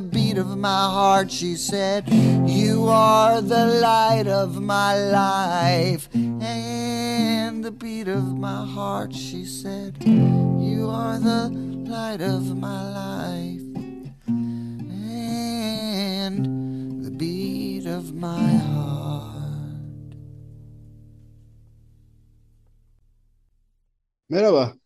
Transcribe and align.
the 0.00 0.08
beat 0.08 0.38
of 0.38 0.56
my 0.56 0.84
heart. 0.96 1.30
She 1.30 1.56
said, 1.56 2.08
You 2.48 2.86
are 2.88 3.42
the 3.42 3.66
light 3.66 4.26
of 4.26 4.60
my 4.62 4.96
life 4.96 6.08
and 6.14 7.62
the 7.62 7.70
beat 7.70 8.08
of 8.08 8.38
my 8.38 8.64
heart. 8.64 9.14
She 9.14 9.44
said, 9.44 10.02
You 10.02 10.88
are 10.90 11.18
the 11.18 11.50
light 11.50 12.22
of 12.22 12.56
my 12.56 12.82
life 12.92 13.60
and 16.26 17.04
the 17.04 17.10
beat 17.10 17.84
of 17.86 18.14
my 18.14 18.56
heart. 18.56 20.14
Merhaba. 24.32 24.79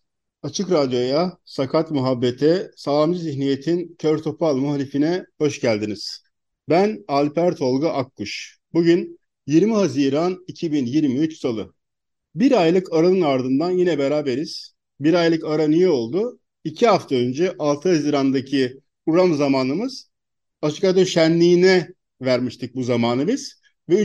Açık 0.45 0.71
Radyo'ya, 0.71 1.39
Sakat 1.45 1.91
Muhabbete, 1.91 2.71
Sağlamcı 2.77 3.19
Zihniyet'in 3.19 3.97
Kör 3.99 4.19
Topal 4.19 4.57
muhalifine 4.57 5.25
hoş 5.39 5.61
geldiniz. 5.61 6.23
Ben 6.69 7.05
Alper 7.09 7.57
Tolga 7.57 7.91
Akkuş. 7.91 8.59
Bugün 8.73 9.21
20 9.47 9.75
Haziran 9.75 10.45
2023 10.47 11.39
Salı. 11.39 11.75
Bir 12.35 12.53
aylık 12.63 12.93
aranın 12.93 13.21
ardından 13.21 13.71
yine 13.71 13.99
beraberiz. 13.99 14.75
Bir 15.01 15.15
aylık 15.15 15.45
ara 15.45 15.69
niye 15.69 15.89
oldu? 15.89 16.41
İki 16.65 16.87
hafta 16.87 17.15
önce 17.15 17.55
6 17.59 17.89
Haziran'daki 17.89 18.81
program 19.07 19.35
zamanımız 19.35 20.11
Açık 20.63 20.85
Radyo 20.85 21.05
Şenliği'ne 21.05 21.89
vermiştik 22.21 22.75
bu 22.75 22.83
zamanı 22.83 23.29
biz. 23.29 23.61
Ve 23.89 24.03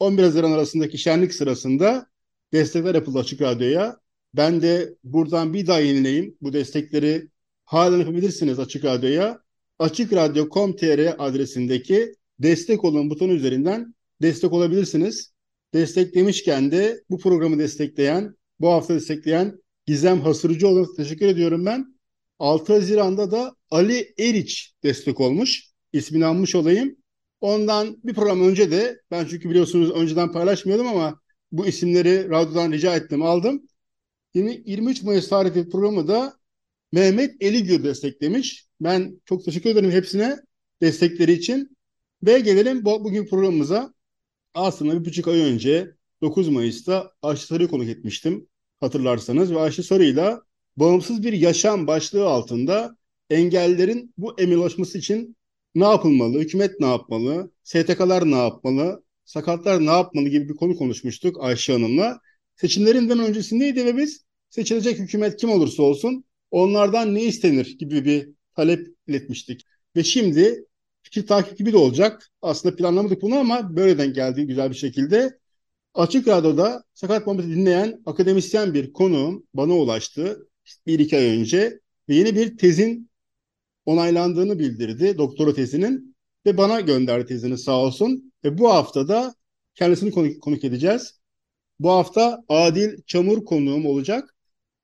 3-11 0.00 0.22
Haziran 0.22 0.52
arasındaki 0.52 0.98
şenlik 0.98 1.34
sırasında 1.34 2.06
destekler 2.52 2.94
yapıldı 2.94 3.18
Açık 3.18 3.40
Radyo'ya. 3.40 4.05
Ben 4.36 4.62
de 4.62 4.94
buradan 5.04 5.54
bir 5.54 5.66
daha 5.66 5.80
yenileyim. 5.80 6.36
Bu 6.40 6.52
destekleri 6.52 7.28
halen 7.64 7.98
yapabilirsiniz 7.98 8.58
Açık 8.58 8.84
Radyo'ya. 8.84 9.40
Açıkradyo.com.tr 9.78 11.14
adresindeki 11.18 12.14
destek 12.38 12.84
olun 12.84 13.10
butonu 13.10 13.32
üzerinden 13.32 13.94
destek 14.22 14.52
olabilirsiniz. 14.52 15.32
Destek 15.74 16.14
demişken 16.14 16.70
de 16.70 17.02
bu 17.10 17.18
programı 17.18 17.58
destekleyen, 17.58 18.36
bu 18.60 18.68
hafta 18.68 18.94
destekleyen 18.94 19.58
Gizem 19.86 20.20
Hasırcıoğlu'na 20.20 20.86
teşekkür 20.96 21.26
ediyorum 21.26 21.66
ben. 21.66 21.96
6 22.38 22.72
Haziran'da 22.72 23.30
da 23.30 23.56
Ali 23.70 24.14
Eriç 24.18 24.74
destek 24.82 25.20
olmuş. 25.20 25.70
İsmini 25.92 26.26
almış 26.26 26.54
olayım. 26.54 26.96
Ondan 27.40 27.96
bir 28.04 28.14
program 28.14 28.48
önce 28.48 28.70
de 28.70 29.00
ben 29.10 29.26
çünkü 29.30 29.50
biliyorsunuz 29.50 29.90
önceden 29.90 30.32
paylaşmıyordum 30.32 30.86
ama 30.86 31.20
bu 31.52 31.66
isimleri 31.66 32.28
radyodan 32.30 32.72
rica 32.72 32.96
ettim 32.96 33.22
aldım. 33.22 33.62
23 34.36 35.02
Mayıs 35.02 35.28
tarihli 35.28 35.68
programı 35.68 36.08
da 36.08 36.36
Mehmet 36.92 37.42
Eligül 37.42 37.84
desteklemiş. 37.84 38.66
Ben 38.80 39.20
çok 39.24 39.44
teşekkür 39.44 39.70
ederim 39.70 39.90
hepsine 39.90 40.36
destekleri 40.82 41.32
için. 41.32 41.76
Ve 42.22 42.40
gelelim 42.40 42.84
bu, 42.84 43.04
bugün 43.04 43.26
programımıza. 43.26 43.94
Aslında 44.54 45.00
bir 45.00 45.04
buçuk 45.04 45.28
ay 45.28 45.40
önce 45.40 45.94
9 46.22 46.48
Mayıs'ta 46.48 47.12
Ayşe 47.22 47.46
Sarı'yı 47.46 47.68
konuk 47.68 47.88
etmiştim 47.88 48.48
hatırlarsanız. 48.80 49.52
Ve 49.52 49.58
Ayşe 49.58 49.82
Sarı'yla 49.82 50.42
bağımsız 50.76 51.22
bir 51.22 51.32
yaşam 51.32 51.86
başlığı 51.86 52.26
altında 52.26 52.96
engellerin 53.30 54.14
bu 54.18 54.34
emin 54.40 54.58
ulaşması 54.58 54.98
için 54.98 55.36
ne 55.74 55.84
yapılmalı, 55.84 56.40
hükümet 56.40 56.80
ne 56.80 56.86
yapmalı, 56.86 57.50
STK'lar 57.62 58.30
ne 58.30 58.36
yapmalı, 58.36 59.04
sakatlar 59.24 59.86
ne 59.86 59.90
yapmalı 59.90 60.28
gibi 60.28 60.48
bir 60.48 60.56
konu 60.56 60.76
konuşmuştuk 60.76 61.36
Ayşe 61.40 61.72
Hanım'la. 61.72 62.20
Seçimlerinden 62.56 63.18
öncesindeydi 63.18 63.84
ve 63.84 63.96
biz 63.96 64.25
seçilecek 64.50 64.98
hükümet 64.98 65.36
kim 65.36 65.50
olursa 65.50 65.82
olsun 65.82 66.24
onlardan 66.50 67.14
ne 67.14 67.22
istenir 67.22 67.78
gibi 67.78 68.04
bir 68.04 68.28
talep 68.56 68.88
iletmiştik. 69.06 69.62
Ve 69.96 70.04
şimdi 70.04 70.66
fikir 71.02 71.26
takip 71.26 71.58
gibi 71.58 71.72
de 71.72 71.76
olacak. 71.76 72.30
Aslında 72.42 72.76
planlamadık 72.76 73.22
bunu 73.22 73.36
ama 73.38 73.76
böyleden 73.76 74.12
geldi 74.12 74.46
güzel 74.46 74.70
bir 74.70 74.76
şekilde. 74.76 75.38
Açık 75.94 76.28
Radyo'da 76.28 76.84
Sakat 76.94 77.26
Muhabbeti 77.26 77.48
dinleyen 77.48 78.02
akademisyen 78.06 78.74
bir 78.74 78.92
konuğum 78.92 79.46
bana 79.54 79.74
ulaştı 79.74 80.48
bir 80.86 80.98
iki 80.98 81.16
ay 81.16 81.24
önce 81.24 81.80
ve 82.08 82.14
yeni 82.14 82.36
bir 82.36 82.56
tezin 82.56 83.10
onaylandığını 83.86 84.58
bildirdi 84.58 85.18
doktora 85.18 85.54
tezinin 85.54 86.16
ve 86.46 86.56
bana 86.56 86.80
gönderdi 86.80 87.26
tezini 87.26 87.58
sağ 87.58 87.80
olsun. 87.80 88.32
Ve 88.44 88.58
bu 88.58 88.70
hafta 88.70 89.08
da 89.08 89.34
kendisini 89.74 90.10
konuk, 90.10 90.42
konuk 90.42 90.64
edeceğiz. 90.64 91.20
Bu 91.80 91.90
hafta 91.90 92.44
Adil 92.48 93.02
Çamur 93.06 93.44
konuğum 93.44 93.86
olacak. 93.86 94.35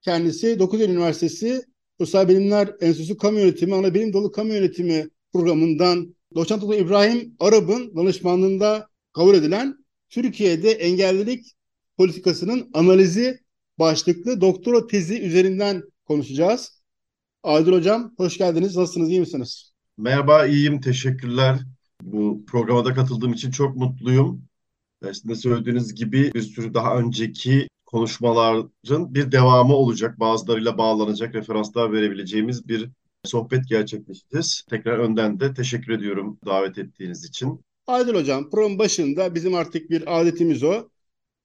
Kendisi 0.03 0.59
9 0.59 0.81
Eylül 0.81 0.93
Üniversitesi 0.93 1.63
Sosyal 1.99 2.29
Bilimler 2.29 2.71
Enstitüsü 2.81 3.17
Kamu 3.17 3.39
Yönetimi, 3.39 3.75
Ana 3.75 3.95
Bilim 3.95 4.13
Dalı 4.13 4.33
Kamu 4.33 4.53
Yönetimi 4.53 5.09
programından 5.33 6.17
Doçent 6.35 6.63
Doktor 6.63 6.79
İbrahim 6.79 7.35
Arap'ın 7.39 7.97
danışmanlığında 7.97 8.89
kabul 9.13 9.35
edilen 9.35 9.77
Türkiye'de 10.09 10.71
engellilik 10.71 11.53
politikasının 11.97 12.71
analizi 12.75 13.41
başlıklı 13.79 14.41
doktora 14.41 14.87
tezi 14.87 15.21
üzerinden 15.21 15.83
konuşacağız. 16.05 16.83
Adil 17.43 17.73
Hocam 17.73 18.15
hoş 18.17 18.39
geldiniz. 18.39 18.77
Nasılsınız? 18.77 19.11
iyi 19.11 19.21
misiniz? 19.21 19.73
Merhaba, 19.99 20.47
iyiyim. 20.47 20.81
Teşekkürler. 20.81 21.61
Bu 22.03 22.45
programa 22.47 22.85
da 22.85 22.95
katıldığım 22.95 23.33
için 23.33 23.51
çok 23.51 23.77
mutluyum. 23.77 24.45
Sizin 25.05 25.35
söylediğiniz 25.35 25.95
gibi 25.95 26.35
bir 26.35 26.43
sürü 26.43 26.75
daha 26.75 26.99
önceki 26.99 27.69
konuşmaların 27.93 29.15
bir 29.15 29.33
devamı 29.33 29.75
olacak. 29.75 30.21
Bazılarıyla 30.21 30.79
bağlanacak, 30.79 31.35
referanslar 31.35 31.93
verebileceğimiz 31.93 32.69
bir 32.69 32.91
sohbet 33.25 33.69
gerçekleştireceğiz. 33.69 34.65
Tekrar 34.71 34.99
önden 34.99 35.41
de 35.41 35.55
teşekkür 35.55 35.93
ediyorum 35.93 36.39
davet 36.47 36.79
ettiğiniz 36.79 37.25
için. 37.25 37.61
Adil 37.87 38.15
Hocam 38.15 38.51
program 38.51 38.79
başında 38.79 39.35
bizim 39.35 39.55
artık 39.55 39.91
bir 39.91 40.21
adetimiz 40.21 40.63
o. 40.63 40.89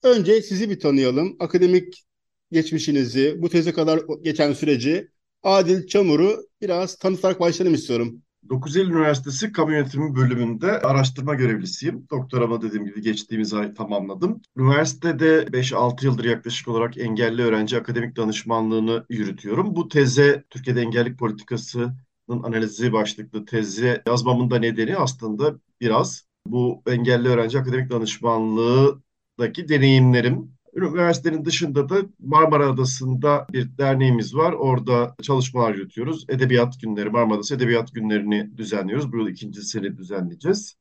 Önce 0.03 0.41
sizi 0.41 0.69
bir 0.69 0.80
tanıyalım. 0.80 1.36
Akademik 1.40 2.03
geçmişinizi, 2.52 3.36
bu 3.38 3.50
teze 3.50 3.74
kadar 3.74 4.02
geçen 4.22 4.53
süreci, 4.53 5.07
Adil 5.44 5.88
Çamur'u 5.88 6.47
biraz 6.62 6.96
tanıtarak 6.96 7.40
başlayalım 7.40 7.74
istiyorum. 7.75 8.22
9 8.50 8.78
Eylül 8.78 8.91
Üniversitesi 8.91 9.52
Kamu 9.52 9.72
Yönetimi 9.72 10.16
bölümünde 10.16 10.80
araştırma 10.80 11.35
görevlisiyim. 11.35 12.08
Doktorama 12.12 12.62
dediğim 12.62 12.85
gibi 12.85 13.02
geçtiğimiz 13.02 13.53
ay 13.53 13.74
tamamladım. 13.74 14.41
Üniversitede 14.58 15.44
5-6 15.44 16.06
yıldır 16.06 16.25
yaklaşık 16.25 16.68
olarak 16.68 16.97
engelli 16.97 17.41
öğrenci 17.41 17.78
akademik 17.78 18.16
danışmanlığını 18.16 19.06
yürütüyorum. 19.10 19.75
Bu 19.75 19.88
teze 19.88 20.44
Türkiye'de 20.50 20.81
engellik 20.81 21.19
politikasının 21.19 21.94
analizi 22.30 22.94
başlıklı 22.94 23.45
tezi 23.45 24.01
yazmamın 24.07 24.51
da 24.51 24.60
nedeni 24.60 24.98
aslında 24.98 25.60
biraz 25.81 26.27
bu 26.45 26.83
engelli 26.88 27.27
öğrenci 27.27 27.60
akademik 27.60 27.92
danışmanlığındaki 27.92 29.69
deneyimlerim 29.69 30.56
Üniversitenin 30.77 31.45
dışında 31.45 31.89
da 31.89 32.01
Marmara 32.19 32.69
Adası'nda 32.69 33.47
bir 33.53 33.77
derneğimiz 33.77 34.35
var. 34.35 34.53
Orada 34.53 35.15
çalışmalar 35.21 35.75
yürütüyoruz. 35.75 36.25
Edebiyat 36.29 36.81
günleri, 36.81 37.09
Marmara 37.09 37.35
Adası 37.35 37.56
Edebiyat 37.56 37.94
günlerini 37.94 38.57
düzenliyoruz. 38.57 39.12
Bu 39.13 39.18
yıl 39.18 39.27
ikinci 39.27 39.62
sene 39.62 39.97
düzenleyeceğiz. 39.97 40.75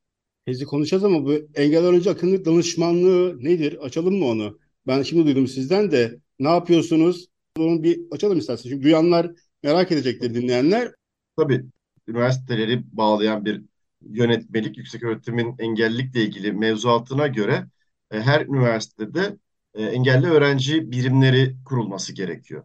Tezi 0.47 0.65
konuşacağız 0.65 1.05
ama 1.05 1.25
bu 1.25 1.33
engel 1.55 1.85
öğrenci 1.85 2.11
akıllı 2.11 2.45
danışmanlığı 2.45 3.45
nedir? 3.45 3.85
Açalım 3.85 4.19
mı 4.19 4.25
onu? 4.25 4.59
Ben 4.87 5.03
şimdi 5.03 5.27
duydum 5.27 5.47
sizden 5.47 5.91
de. 5.91 6.21
Ne 6.39 6.49
yapıyorsunuz? 6.49 7.27
Onu 7.59 7.83
bir 7.83 8.01
açalım 8.11 8.39
isterseniz. 8.39 8.71
Çünkü 8.71 8.85
duyanlar 8.85 9.31
merak 9.63 9.93
edecektir 9.93 10.35
dinleyenler. 10.35 10.93
Tabii 11.37 11.65
üniversiteleri 12.09 12.83
bağlayan 12.93 13.45
bir 13.45 13.63
yönetmelik, 14.01 14.79
yüksek 14.79 15.03
öğretimin 15.03 15.55
engellilikle 15.59 16.23
ilgili 16.23 16.53
mevzuatına 16.53 17.27
göre 17.27 17.67
e, 18.11 18.21
her 18.21 18.47
üniversitede 18.47 19.37
e, 19.77 19.85
engelli 19.85 20.27
öğrenci 20.27 20.93
birimleri 20.93 21.57
kurulması 21.65 22.13
gerekiyor. 22.13 22.65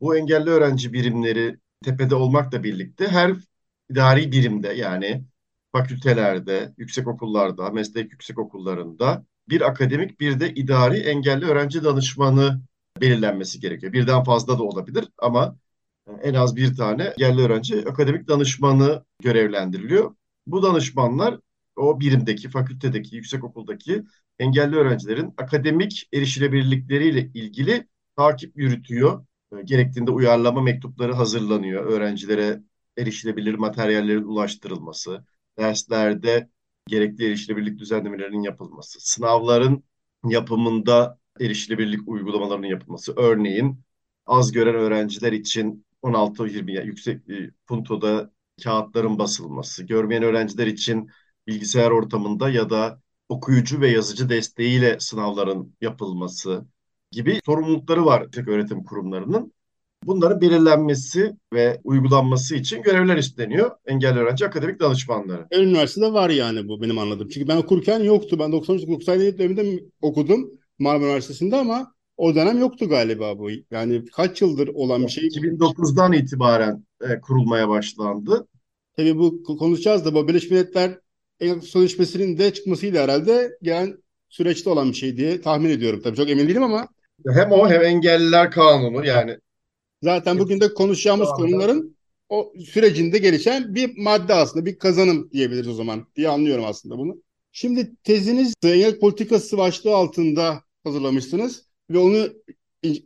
Bu 0.00 0.16
engelli 0.16 0.50
öğrenci 0.50 0.92
birimleri 0.92 1.56
tepede 1.84 2.14
olmakla 2.14 2.62
birlikte 2.64 3.08
her 3.08 3.34
idari 3.90 4.32
birimde 4.32 4.68
yani 4.68 5.24
fakültelerde, 5.72 6.74
yüksekokullarda, 6.78 7.70
meslek 7.70 8.12
yüksekokullarında 8.12 9.24
bir 9.48 9.60
akademik 9.60 10.20
bir 10.20 10.40
de 10.40 10.54
idari 10.54 10.98
engelli 10.98 11.44
öğrenci 11.44 11.84
danışmanı 11.84 12.60
belirlenmesi 13.00 13.60
gerekiyor. 13.60 13.92
Birden 13.92 14.24
fazla 14.24 14.58
da 14.58 14.62
olabilir 14.62 15.08
ama 15.18 15.56
en 16.22 16.34
az 16.34 16.56
bir 16.56 16.76
tane 16.76 17.02
engelli 17.02 17.42
öğrenci 17.42 17.88
akademik 17.88 18.28
danışmanı 18.28 19.04
görevlendiriliyor. 19.22 20.14
Bu 20.46 20.62
danışmanlar 20.62 21.40
o 21.76 22.00
birimdeki, 22.00 22.48
fakültedeki, 22.48 23.16
yüksekokuldaki 23.16 24.02
engelli 24.38 24.76
öğrencilerin 24.76 25.34
akademik 25.36 26.08
erişilebilirlikleriyle 26.12 27.30
ilgili 27.34 27.86
takip 28.16 28.56
yürütüyor. 28.56 29.26
Gerektiğinde 29.64 30.10
uyarlama 30.10 30.62
mektupları 30.62 31.12
hazırlanıyor. 31.12 31.84
Öğrencilere 31.84 32.62
erişilebilir 32.98 33.54
materyallerin 33.54 34.22
ulaştırılması, 34.22 35.24
derslerde 35.58 36.50
gerekli 36.86 37.26
erişilebilirlik 37.26 37.78
düzenlemelerinin 37.78 38.42
yapılması, 38.42 39.00
sınavların 39.00 39.84
yapımında 40.24 41.18
erişilebilirlik 41.40 42.08
uygulamalarının 42.08 42.66
yapılması. 42.66 43.14
Örneğin 43.16 43.80
az 44.26 44.52
gören 44.52 44.74
öğrenciler 44.74 45.32
için 45.32 45.86
16-20 46.02 46.86
yüksek 46.86 47.30
e, 47.30 47.50
puntoda 47.66 48.32
kağıtların 48.64 49.18
basılması, 49.18 49.84
görmeyen 49.84 50.22
öğrenciler 50.22 50.66
için 50.66 51.10
bilgisayar 51.46 51.90
ortamında 51.90 52.50
ya 52.50 52.70
da 52.70 53.00
okuyucu 53.28 53.80
ve 53.80 53.88
yazıcı 53.88 54.28
desteğiyle 54.28 55.00
sınavların 55.00 55.74
yapılması 55.80 56.64
gibi 57.10 57.40
sorumlulukları 57.46 58.04
var 58.04 58.22
yüksek 58.22 58.48
öğretim 58.48 58.84
kurumlarının. 58.84 59.52
Bunların 60.04 60.40
belirlenmesi 60.40 61.36
ve 61.52 61.80
uygulanması 61.84 62.56
için 62.56 62.82
görevler 62.82 63.16
üstleniyor 63.16 63.70
engelli 63.86 64.18
öğrenci 64.18 64.46
akademik 64.46 64.80
danışmanları. 64.80 65.46
Her 65.52 65.62
üniversitede 65.62 66.12
var 66.12 66.30
yani 66.30 66.68
bu 66.68 66.82
benim 66.82 66.98
anladığım. 66.98 67.28
Çünkü 67.28 67.48
ben 67.48 67.56
okurken 67.56 68.00
yoktu. 68.00 68.38
Ben 68.38 68.50
93-97 68.50 69.38
döneminde 69.38 69.84
okudum 70.02 70.50
Marmara 70.78 71.06
Üniversitesi'nde 71.06 71.56
ama 71.56 71.94
o 72.16 72.34
dönem 72.34 72.58
yoktu 72.58 72.88
galiba 72.88 73.38
bu. 73.38 73.50
Yani 73.70 74.04
kaç 74.04 74.42
yıldır 74.42 74.68
olan 74.68 75.02
bir 75.02 75.08
şey. 75.08 75.24
2009'dan 75.24 76.12
itibaren 76.12 76.84
e, 77.00 77.20
kurulmaya 77.20 77.68
başlandı. 77.68 78.46
Tabii 78.96 79.18
bu 79.18 79.42
konuşacağız 79.42 80.04
da 80.04 80.14
bu 80.14 80.28
Birleşmiş 80.28 80.50
Milletler 80.50 80.98
Engelli 81.40 81.62
Sözleşmesi'nin 81.62 82.38
de 82.38 82.52
çıkmasıyla 82.54 83.02
herhalde 83.02 83.58
gelen 83.62 84.02
süreçte 84.28 84.70
olan 84.70 84.88
bir 84.88 84.96
şey 84.96 85.16
diye 85.16 85.40
tahmin 85.40 85.70
ediyorum. 85.70 86.00
Tabii 86.04 86.16
çok 86.16 86.30
emin 86.30 86.48
değilim 86.48 86.62
ama. 86.62 86.88
Hem 87.34 87.52
o 87.52 87.70
hem 87.70 87.82
engelliler 87.82 88.50
kanunu 88.50 89.06
yani. 89.06 89.38
Zaten 90.02 90.38
bugün 90.38 90.60
de 90.60 90.74
konuşacağımız 90.74 91.28
konuların 91.28 91.96
o 92.28 92.52
sürecinde 92.66 93.18
gelişen 93.18 93.74
bir 93.74 93.98
madde 93.98 94.34
aslında 94.34 94.66
bir 94.66 94.78
kazanım 94.78 95.30
diyebiliriz 95.32 95.68
o 95.68 95.74
zaman 95.74 96.06
diye 96.16 96.28
anlıyorum 96.28 96.64
aslında 96.64 96.98
bunu. 96.98 97.22
Şimdi 97.52 97.90
teziniz 98.04 98.54
engel 98.62 98.98
politikası 98.98 99.58
başlığı 99.58 99.94
altında 99.94 100.62
hazırlamışsınız 100.84 101.64
ve 101.90 101.98
onu 101.98 102.28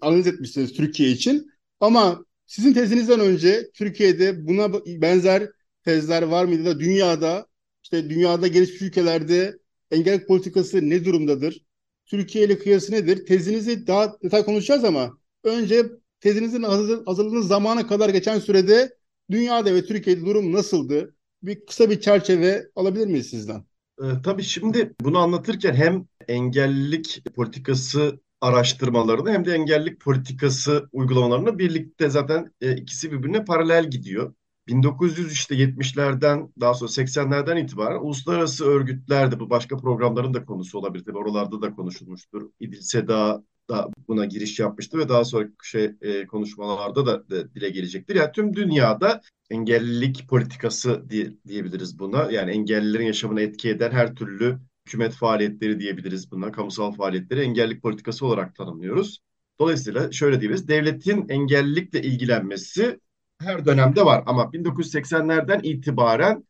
analiz 0.00 0.26
etmişsiniz 0.26 0.72
Türkiye 0.72 1.10
için. 1.10 1.50
Ama 1.80 2.24
sizin 2.46 2.72
tezinizden 2.72 3.20
önce 3.20 3.70
Türkiye'de 3.74 4.46
buna 4.46 4.72
benzer 4.86 5.50
tezler 5.84 6.22
var 6.22 6.44
mıydı 6.44 6.64
da 6.64 6.80
dünyada 6.80 7.46
işte 7.94 8.10
dünyada 8.10 8.46
gelişmiş 8.46 8.82
ülkelerde 8.82 9.58
engel 9.90 10.26
politikası 10.26 10.90
ne 10.90 11.04
durumdadır? 11.04 11.64
Türkiye 12.06 12.44
ile 12.44 12.58
kıyası 12.58 12.92
nedir? 12.92 13.26
Tezinizi 13.26 13.86
daha 13.86 14.16
detay 14.22 14.44
konuşacağız 14.44 14.84
ama 14.84 15.18
önce 15.44 15.82
tezinizin 16.20 16.62
hazır, 16.62 17.04
hazırlığınız 17.06 17.48
zamana 17.48 17.86
kadar 17.86 18.08
geçen 18.08 18.38
sürede 18.38 18.94
dünyada 19.30 19.74
ve 19.74 19.84
Türkiye'de 19.84 20.20
durum 20.26 20.52
nasıldı? 20.52 21.14
Bir 21.42 21.66
kısa 21.66 21.90
bir 21.90 22.00
çerçeve 22.00 22.64
alabilir 22.76 23.06
miyiz 23.06 23.30
sizden? 23.30 23.64
E, 24.02 24.04
tabii 24.24 24.42
şimdi 24.42 24.94
bunu 25.00 25.18
anlatırken 25.18 25.74
hem 25.74 26.06
engellilik 26.28 27.24
politikası 27.34 28.20
araştırmalarını 28.40 29.30
hem 29.30 29.44
de 29.44 29.52
engellilik 29.52 30.00
politikası 30.00 30.88
uygulamalarını 30.92 31.58
birlikte 31.58 32.10
zaten 32.10 32.52
e, 32.60 32.76
ikisi 32.76 33.12
birbirine 33.12 33.44
paralel 33.44 33.90
gidiyor. 33.90 34.34
1900 34.68 35.32
işte 35.32 35.54
70'lerden 35.54 36.52
daha 36.60 36.74
sonra 36.74 36.90
80'lerden 36.90 37.56
itibaren 37.56 38.00
uluslararası 38.00 38.64
örgütlerde 38.64 39.40
bu 39.40 39.50
başka 39.50 39.76
programların 39.76 40.34
da 40.34 40.44
konusu 40.44 40.78
olabilir. 40.78 41.04
Tabii 41.04 41.18
oralarda 41.18 41.62
da 41.62 41.74
konuşulmuştur. 41.74 42.50
İdil 42.60 42.80
Seda 42.80 43.42
da 43.70 43.88
buna 44.08 44.24
giriş 44.24 44.58
yapmıştı 44.58 44.98
ve 44.98 45.08
daha 45.08 45.24
sonra 45.24 45.48
şey 45.62 45.90
e, 46.00 46.26
konuşmalarda 46.26 47.06
da, 47.06 47.30
da 47.30 47.54
dile 47.54 47.70
gelecektir. 47.70 48.14
Yani 48.16 48.32
tüm 48.32 48.54
dünyada 48.54 49.20
engellilik 49.50 50.28
politikası 50.28 51.10
diye, 51.10 51.32
diyebiliriz 51.48 51.98
buna. 51.98 52.30
Yani 52.30 52.50
engellilerin 52.50 53.06
yaşamını 53.06 53.40
etki 53.40 53.70
eden 53.70 53.90
her 53.90 54.14
türlü 54.14 54.58
hükümet 54.86 55.12
faaliyetleri 55.12 55.80
diyebiliriz 55.80 56.30
buna. 56.30 56.52
Kamusal 56.52 56.92
faaliyetleri 56.92 57.40
engellilik 57.40 57.82
politikası 57.82 58.26
olarak 58.26 58.54
tanımlıyoruz. 58.54 59.18
Dolayısıyla 59.60 60.12
şöyle 60.12 60.40
diyebiliriz. 60.40 60.68
Devletin 60.68 61.28
engellilikle 61.28 62.02
ilgilenmesi 62.02 63.00
her 63.44 63.64
dönemde 63.64 64.04
var 64.04 64.22
ama 64.26 64.52
1980'lerden 64.52 65.60
itibaren 65.62 66.44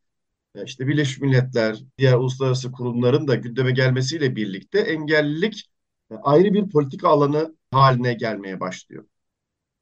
e, 0.55 0.65
işte 0.65 0.87
Birleşmiş 0.87 1.21
Milletler, 1.21 1.85
diğer 1.99 2.15
uluslararası 2.15 2.73
kurumların 2.73 3.29
da 3.29 3.35
gündeme 3.35 3.71
gelmesiyle 3.73 4.37
birlikte 4.37 4.79
engellilik 4.81 5.71
e, 6.11 6.15
ayrı 6.15 6.55
bir 6.55 6.71
politika 6.71 7.09
alanı 7.09 7.57
haline 7.71 8.15
gelmeye 8.15 8.61
başlıyor. 8.61 9.05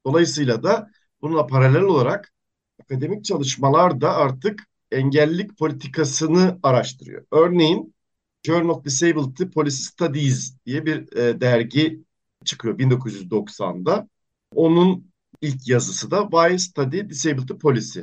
Dolayısıyla 0.05 0.63
da 0.63 0.89
bununla 1.21 1.47
paralel 1.47 1.81
olarak 1.81 2.33
akademik 2.81 3.25
çalışmalar 3.25 4.01
da 4.01 4.15
artık 4.15 4.63
engellilik 4.91 5.57
politikasını 5.57 6.59
araştırıyor. 6.63 7.25
Örneğin 7.31 7.95
Journal 8.43 8.69
of 8.69 8.85
Disability 8.85 9.43
Policy 9.43 9.83
Studies 9.83 10.57
diye 10.65 10.85
bir 10.85 11.17
e, 11.17 11.41
dergi 11.41 12.03
çıkıyor 12.45 12.77
1990'da. 12.79 14.07
Onun 14.55 15.12
ilk 15.41 15.67
yazısı 15.67 16.11
da 16.11 16.29
Why 16.31 16.59
Study 16.59 17.09
Disability 17.09 17.53
Policy. 17.53 17.99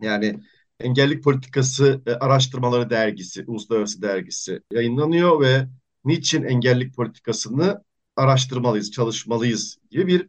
Yani 0.00 0.40
engellik 0.80 1.24
politikası 1.24 2.02
e, 2.06 2.12
araştırmaları 2.12 2.90
dergisi, 2.90 3.44
uluslararası 3.46 4.02
dergisi 4.02 4.60
yayınlanıyor 4.72 5.40
ve 5.40 5.68
niçin 6.04 6.42
engellik 6.42 6.96
politikasını 6.96 7.84
araştırmalıyız, 8.16 8.90
çalışmalıyız 8.90 9.78
gibi 9.90 10.06
bir 10.06 10.28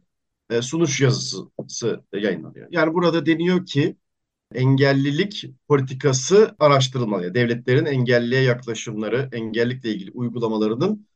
e, 0.50 0.62
sunuş 0.62 1.00
yazısı 1.00 2.04
yayınlanıyor. 2.12 2.68
Yani 2.70 2.94
burada 2.94 3.26
deniyor 3.26 3.66
ki 3.66 3.96
engellilik 4.54 5.44
politikası 5.68 6.56
araştırılmalı. 6.58 7.34
Devletlerin 7.34 7.86
engelliye 7.86 8.42
yaklaşımları, 8.42 9.28
engellikle 9.32 9.90
ilgili 9.90 10.10
uygulamalarının 10.10 11.06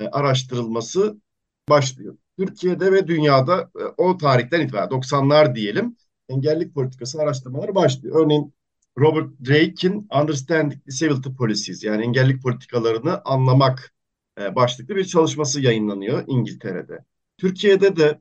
e, 0.00 0.04
araştırılması 0.06 1.20
başlıyor. 1.68 2.16
Türkiye'de 2.38 2.92
ve 2.92 3.08
dünyada 3.08 3.70
e, 3.80 3.82
o 3.96 4.16
tarihten 4.16 4.60
itibaren 4.60 4.88
90'lar 4.88 5.54
diyelim 5.54 5.96
engellik 6.28 6.74
politikası 6.74 7.22
araştırmaları 7.22 7.74
başlıyor. 7.74 8.24
Örneğin 8.24 8.54
Robert 8.98 9.30
Drake'in 9.48 10.08
Understanding 10.22 10.86
Disability 10.86 11.28
Policies 11.38 11.84
yani 11.84 12.02
engellik 12.02 12.42
politikalarını 12.42 13.22
anlamak 13.24 13.94
e, 14.40 14.54
başlıklı 14.54 14.96
bir 14.96 15.04
çalışması 15.04 15.60
yayınlanıyor 15.60 16.24
İngiltere'de. 16.26 17.04
Türkiye'de 17.38 17.96
de 17.96 18.20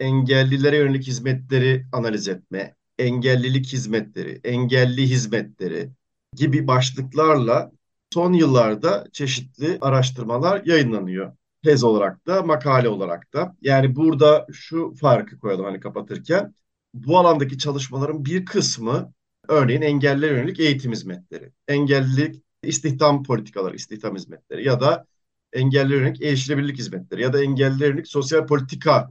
engellilere 0.00 0.76
yönelik 0.76 1.06
hizmetleri 1.06 1.86
analiz 1.92 2.28
etme, 2.28 2.74
engellilik 2.98 3.66
hizmetleri, 3.66 4.40
engelli 4.44 5.02
hizmetleri 5.10 5.90
gibi 6.36 6.66
başlıklarla 6.66 7.72
son 8.12 8.32
yıllarda 8.32 9.06
çeşitli 9.12 9.78
araştırmalar 9.80 10.64
yayınlanıyor. 10.64 11.32
Tez 11.64 11.84
olarak 11.84 12.26
da, 12.26 12.42
makale 12.42 12.88
olarak 12.88 13.32
da. 13.34 13.56
Yani 13.62 13.96
burada 13.96 14.46
şu 14.52 14.94
farkı 15.00 15.38
koyalım 15.38 15.64
hani 15.64 15.80
kapatırken. 15.80 16.54
Bu 16.94 17.18
alandaki 17.18 17.58
çalışmaların 17.58 18.24
bir 18.24 18.44
kısmı 18.44 19.12
örneğin 19.48 19.82
engellilere 19.82 20.34
yönelik 20.34 20.60
eğitim 20.60 20.92
hizmetleri, 20.92 21.52
engellilik 21.68 22.44
istihdam 22.62 23.22
politikaları, 23.22 23.76
istihdam 23.76 24.14
hizmetleri 24.16 24.64
ya 24.66 24.80
da 24.80 25.06
engellilere 25.52 25.98
yönelik 25.98 26.22
erişilebilirlik 26.22 26.78
hizmetleri 26.78 27.22
ya 27.22 27.32
da 27.32 27.42
engellilere 27.42 27.88
yönelik 27.88 28.08
sosyal 28.08 28.46
politika 28.46 29.10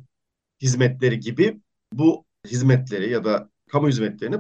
hizmetleri 0.62 1.20
gibi 1.20 1.62
bu 1.94 2.26
hizmetleri 2.48 3.12
ya 3.12 3.24
da 3.24 3.50
kamu 3.72 3.88
hizmetlerini 3.88 4.38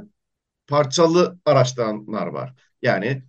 parçalı 0.67 1.39
araştıranlar 1.45 2.27
var. 2.27 2.53
Yani 2.81 3.23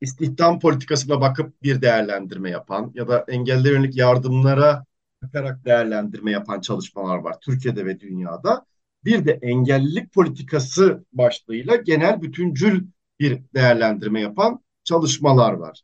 istihdam 0.00 0.60
politikasına 0.60 1.20
bakıp 1.20 1.62
bir 1.62 1.82
değerlendirme 1.82 2.50
yapan 2.50 2.92
ya 2.94 3.08
da 3.08 3.24
engellilere 3.28 3.74
yönelik 3.74 3.96
yardımlara 3.96 4.84
bakarak 5.22 5.64
değerlendirme 5.64 6.30
yapan 6.30 6.60
çalışmalar 6.60 7.18
var 7.18 7.36
Türkiye'de 7.40 7.86
ve 7.86 8.00
dünyada. 8.00 8.66
Bir 9.04 9.24
de 9.24 9.38
engellilik 9.42 10.12
politikası 10.12 11.04
başlığıyla 11.12 11.76
genel 11.76 12.22
bütüncül 12.22 12.86
bir 13.20 13.42
değerlendirme 13.54 14.20
yapan 14.20 14.64
çalışmalar 14.84 15.52
var. 15.52 15.82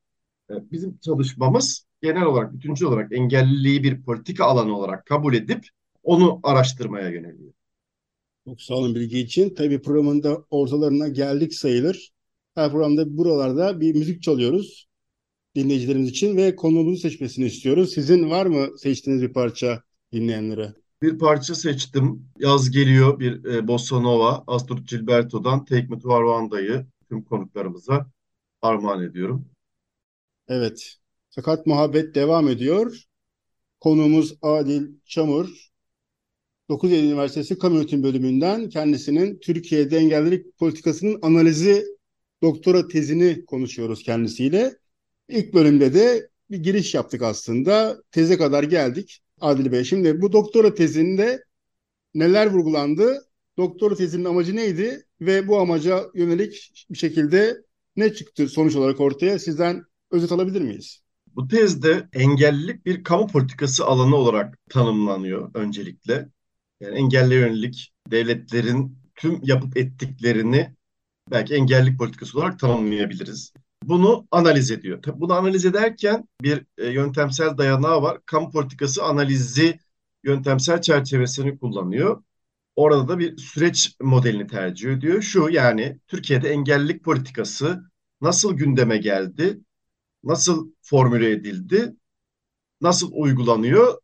Bizim 0.50 0.98
çalışmamız 0.98 1.86
genel 2.02 2.22
olarak, 2.22 2.54
bütüncül 2.54 2.86
olarak 2.86 3.12
engelliliği 3.12 3.82
bir 3.82 4.02
politika 4.02 4.44
alanı 4.44 4.78
olarak 4.78 5.06
kabul 5.06 5.34
edip 5.34 5.68
onu 6.02 6.40
araştırmaya 6.42 7.08
yöneliyor. 7.08 7.52
Çok 8.48 8.62
sağ 8.62 8.74
olun 8.74 8.94
bilgi 8.94 9.18
için. 9.18 9.54
Tabii 9.54 9.82
programında 9.82 10.44
ortalarına 10.50 11.08
geldik 11.08 11.54
sayılır. 11.54 12.13
Her 12.54 12.70
programda 12.70 13.16
buralarda 13.16 13.80
bir 13.80 13.94
müzik 13.94 14.22
çalıyoruz 14.22 14.86
dinleyicilerimiz 15.54 16.10
için 16.10 16.36
ve 16.36 16.56
konuğumuzu 16.56 17.00
seçmesini 17.00 17.46
istiyoruz. 17.46 17.92
Sizin 17.94 18.30
var 18.30 18.46
mı 18.46 18.78
seçtiğiniz 18.78 19.22
bir 19.22 19.32
parça 19.32 19.82
dinleyenlere? 20.12 20.74
Bir 21.02 21.18
parça 21.18 21.54
seçtim. 21.54 22.28
Yaz 22.38 22.70
geliyor 22.70 23.20
bir 23.20 23.44
e, 23.44 23.68
Bossa 23.68 24.00
Nova. 24.00 24.44
Astor 24.46 24.78
Gilberto'dan 24.78 25.64
Take 25.64 25.86
Me 25.86 25.98
to 25.98 26.22
Rwanda'yı 26.22 26.86
tüm 27.08 27.24
konuklarımıza 27.24 28.06
armağan 28.62 29.02
ediyorum. 29.02 29.46
Evet. 30.48 30.96
Sakat 31.30 31.66
Muhabbet 31.66 32.14
devam 32.14 32.48
ediyor. 32.48 33.04
Konuğumuz 33.80 34.34
Adil 34.42 34.88
Çamur. 35.04 35.70
9 36.68 36.92
Eylül 36.92 37.08
Üniversitesi 37.08 37.58
Kamu 37.58 37.76
Yönetimi 37.76 38.02
bölümünden 38.02 38.68
kendisinin 38.68 39.38
Türkiye'de 39.38 39.96
engellilik 39.96 40.58
politikasının 40.58 41.18
analizi 41.22 41.84
doktora 42.44 42.88
tezini 42.88 43.44
konuşuyoruz 43.44 44.02
kendisiyle. 44.02 44.74
İlk 45.28 45.54
bölümde 45.54 45.94
de 45.94 46.28
bir 46.50 46.58
giriş 46.58 46.94
yaptık 46.94 47.22
aslında. 47.22 48.02
Teze 48.10 48.38
kadar 48.38 48.64
geldik 48.64 49.22
Adil 49.40 49.72
Bey. 49.72 49.84
Şimdi 49.84 50.20
bu 50.20 50.32
doktora 50.32 50.74
tezinde 50.74 51.44
neler 52.14 52.46
vurgulandı? 52.46 53.28
Doktora 53.56 53.94
tezinin 53.94 54.24
amacı 54.24 54.56
neydi? 54.56 55.06
Ve 55.20 55.48
bu 55.48 55.58
amaca 55.58 56.04
yönelik 56.14 56.72
bir 56.90 56.98
şekilde 56.98 57.56
ne 57.96 58.14
çıktı 58.14 58.48
sonuç 58.48 58.76
olarak 58.76 59.00
ortaya? 59.00 59.38
Sizden 59.38 59.82
özet 60.10 60.32
alabilir 60.32 60.60
miyiz? 60.60 61.02
Bu 61.26 61.48
tezde 61.48 62.08
engellilik 62.12 62.86
bir 62.86 63.04
kamu 63.04 63.26
politikası 63.26 63.84
alanı 63.84 64.16
olarak 64.16 64.58
tanımlanıyor 64.70 65.50
öncelikle. 65.54 66.28
Yani 66.80 66.98
engelle 66.98 67.34
yönelik 67.34 67.92
devletlerin 68.10 68.98
tüm 69.14 69.40
yapıp 69.42 69.76
ettiklerini 69.76 70.74
belki 71.30 71.54
engellilik 71.54 71.98
politikası 71.98 72.38
olarak 72.38 72.58
tanımlayabiliriz. 72.58 73.52
Bunu 73.82 74.26
analiz 74.30 74.70
ediyor. 74.70 75.02
Tabii 75.02 75.20
bunu 75.20 75.32
analiz 75.32 75.64
ederken 75.64 76.28
bir 76.42 76.66
e, 76.78 76.86
yöntemsel 76.88 77.58
dayanağı 77.58 78.02
var. 78.02 78.18
Kamu 78.26 78.50
politikası 78.50 79.04
analizi 79.04 79.78
yöntemsel 80.24 80.82
çerçevesini 80.82 81.58
kullanıyor. 81.58 82.22
Orada 82.76 83.08
da 83.08 83.18
bir 83.18 83.36
süreç 83.38 83.96
modelini 84.00 84.46
tercih 84.46 84.92
ediyor. 84.92 85.22
Şu 85.22 85.48
yani 85.50 86.00
Türkiye'de 86.06 86.48
engellilik 86.48 87.04
politikası 87.04 87.90
nasıl 88.20 88.56
gündeme 88.56 88.96
geldi, 88.96 89.60
nasıl 90.24 90.72
formüle 90.82 91.30
edildi, 91.30 91.96
nasıl 92.80 93.10
uygulanıyor, 93.12 93.98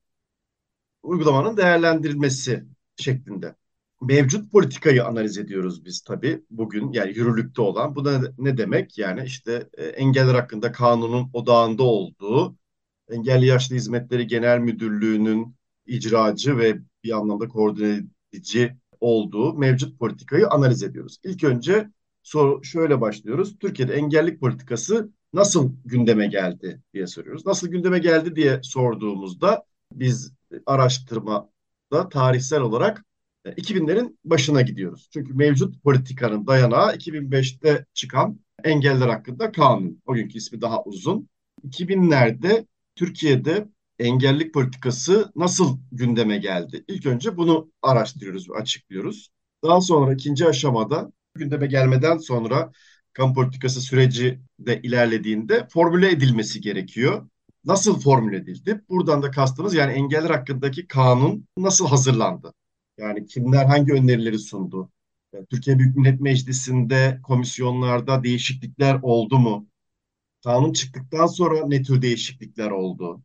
uygulamanın 1.02 1.56
değerlendirilmesi 1.56 2.64
şeklinde. 2.96 3.54
Mevcut 4.00 4.52
politikayı 4.52 5.04
analiz 5.04 5.38
ediyoruz 5.38 5.84
biz 5.84 6.00
tabii 6.00 6.44
bugün 6.50 6.92
yani 6.92 7.10
yürürlükte 7.10 7.62
olan. 7.62 7.96
Bu 7.96 8.04
da 8.04 8.20
ne 8.38 8.58
demek? 8.58 8.98
Yani 8.98 9.22
işte 9.24 9.68
e, 9.78 9.84
engeller 9.84 10.34
hakkında 10.34 10.72
kanunun 10.72 11.30
odağında 11.32 11.82
olduğu, 11.82 12.56
Engelli 13.10 13.46
Yaşlı 13.46 13.76
Hizmetleri 13.76 14.26
Genel 14.26 14.58
Müdürlüğü'nün 14.58 15.56
icracı 15.86 16.58
ve 16.58 16.78
bir 17.04 17.12
anlamda 17.18 17.48
koordine 17.48 18.02
edici 18.32 18.76
olduğu 19.00 19.54
mevcut 19.54 19.98
politikayı 19.98 20.48
analiz 20.48 20.82
ediyoruz. 20.82 21.18
İlk 21.24 21.44
önce 21.44 21.90
soru 22.22 22.64
şöyle 22.64 23.00
başlıyoruz. 23.00 23.58
Türkiye'de 23.58 23.94
engellik 23.94 24.40
politikası 24.40 25.10
nasıl 25.32 25.72
gündeme 25.84 26.26
geldi 26.26 26.82
diye 26.94 27.06
soruyoruz. 27.06 27.46
Nasıl 27.46 27.68
gündeme 27.68 27.98
geldi 27.98 28.36
diye 28.36 28.60
sorduğumuzda 28.62 29.64
biz 29.92 30.32
araştırmada 30.66 32.08
tarihsel 32.10 32.60
olarak 32.60 33.04
2000'lerin 33.44 34.06
e, 34.06 34.12
başına 34.24 34.62
gidiyoruz. 34.62 35.08
Çünkü 35.12 35.34
mevcut 35.34 35.82
politikanın 35.82 36.46
dayanağı 36.46 36.94
2005'te 36.94 37.86
çıkan 37.94 38.40
engeller 38.64 39.08
hakkında 39.08 39.52
kanun. 39.52 40.02
O 40.06 40.14
günkü 40.14 40.38
ismi 40.38 40.60
daha 40.60 40.82
uzun. 40.84 41.28
2000'lerde 41.64 42.66
Türkiye'de 42.96 43.68
engellik 43.98 44.54
politikası 44.54 45.32
nasıl 45.36 45.78
gündeme 45.92 46.38
geldi? 46.38 46.84
İlk 46.88 47.06
önce 47.06 47.36
bunu 47.36 47.72
araştırıyoruz 47.82 48.46
açıklıyoruz. 48.50 49.28
Daha 49.64 49.80
sonra 49.80 50.12
ikinci 50.12 50.46
aşamada 50.46 51.12
gündeme 51.34 51.66
gelmeden 51.66 52.18
sonra 52.18 52.72
kamu 53.12 53.34
politikası 53.34 53.80
süreci 53.80 54.40
de 54.58 54.80
ilerlediğinde 54.82 55.68
formüle 55.72 56.10
edilmesi 56.10 56.60
gerekiyor. 56.60 57.28
Nasıl 57.64 58.00
formüle 58.00 58.36
edildi? 58.36 58.80
Buradan 58.88 59.22
da 59.22 59.30
kastımız 59.30 59.74
yani 59.74 59.92
engeller 59.92 60.30
hakkındaki 60.30 60.86
kanun 60.86 61.46
nasıl 61.56 61.86
hazırlandı? 61.86 62.52
Yani 63.00 63.26
kimler 63.26 63.64
hangi 63.64 63.92
önerileri 63.92 64.38
sundu? 64.38 64.90
Yani 65.32 65.46
Türkiye 65.46 65.78
Büyük 65.78 65.96
Millet 65.96 66.20
Meclisi'nde 66.20 67.20
komisyonlarda 67.22 68.24
değişiklikler 68.24 68.98
oldu 69.02 69.38
mu? 69.38 69.68
Kanun 70.44 70.72
çıktıktan 70.72 71.26
sonra 71.26 71.66
ne 71.66 71.82
tür 71.82 72.02
değişiklikler 72.02 72.70
oldu? 72.70 73.22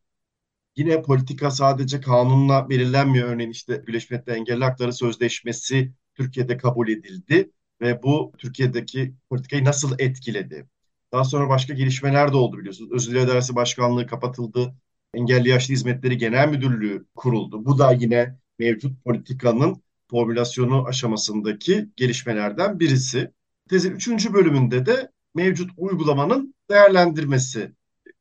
Yine 0.76 1.02
politika 1.02 1.50
sadece 1.50 2.00
kanunla 2.00 2.70
belirlenmiyor. 2.70 3.28
Örneğin 3.28 3.50
işte 3.50 3.86
Birleşmiş 3.86 4.10
Milletler 4.10 4.36
Engelli 4.36 4.64
Hakları 4.64 4.92
Sözleşmesi 4.92 5.92
Türkiye'de 6.14 6.56
kabul 6.56 6.88
edildi 6.88 7.50
ve 7.80 8.02
bu 8.02 8.32
Türkiye'deki 8.38 9.14
politikayı 9.30 9.64
nasıl 9.64 9.94
etkiledi? 9.98 10.68
Daha 11.12 11.24
sonra 11.24 11.48
başka 11.48 11.74
gelişmeler 11.74 12.32
de 12.32 12.36
oldu 12.36 12.58
biliyorsunuz. 12.58 12.92
Özür 12.92 13.28
Dairesi 13.28 13.54
Başkanlığı 13.56 14.06
kapatıldı. 14.06 14.74
Engelli 15.14 15.48
Yaşlı 15.48 15.74
Hizmetleri 15.74 16.18
Genel 16.18 16.48
Müdürlüğü 16.48 17.06
kuruldu. 17.14 17.64
Bu 17.64 17.78
da 17.78 17.92
yine 17.92 18.36
mevcut 18.58 19.04
politikanın 19.04 19.82
formülasyonu 20.10 20.86
aşamasındaki 20.86 21.88
gelişmelerden 21.96 22.80
birisi. 22.80 23.32
Tezin 23.68 23.90
üçüncü 23.90 24.34
bölümünde 24.34 24.86
de 24.86 25.10
mevcut 25.34 25.70
uygulamanın 25.76 26.54
değerlendirmesi 26.70 27.72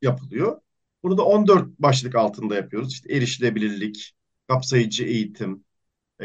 yapılıyor. 0.01 0.61
Bunu 1.03 1.17
da 1.17 1.25
14 1.25 1.79
başlık 1.79 2.15
altında 2.15 2.55
yapıyoruz. 2.55 2.93
İşte 2.93 3.13
erişilebilirlik, 3.13 4.15
kapsayıcı 4.47 5.03
eğitim, 5.03 5.63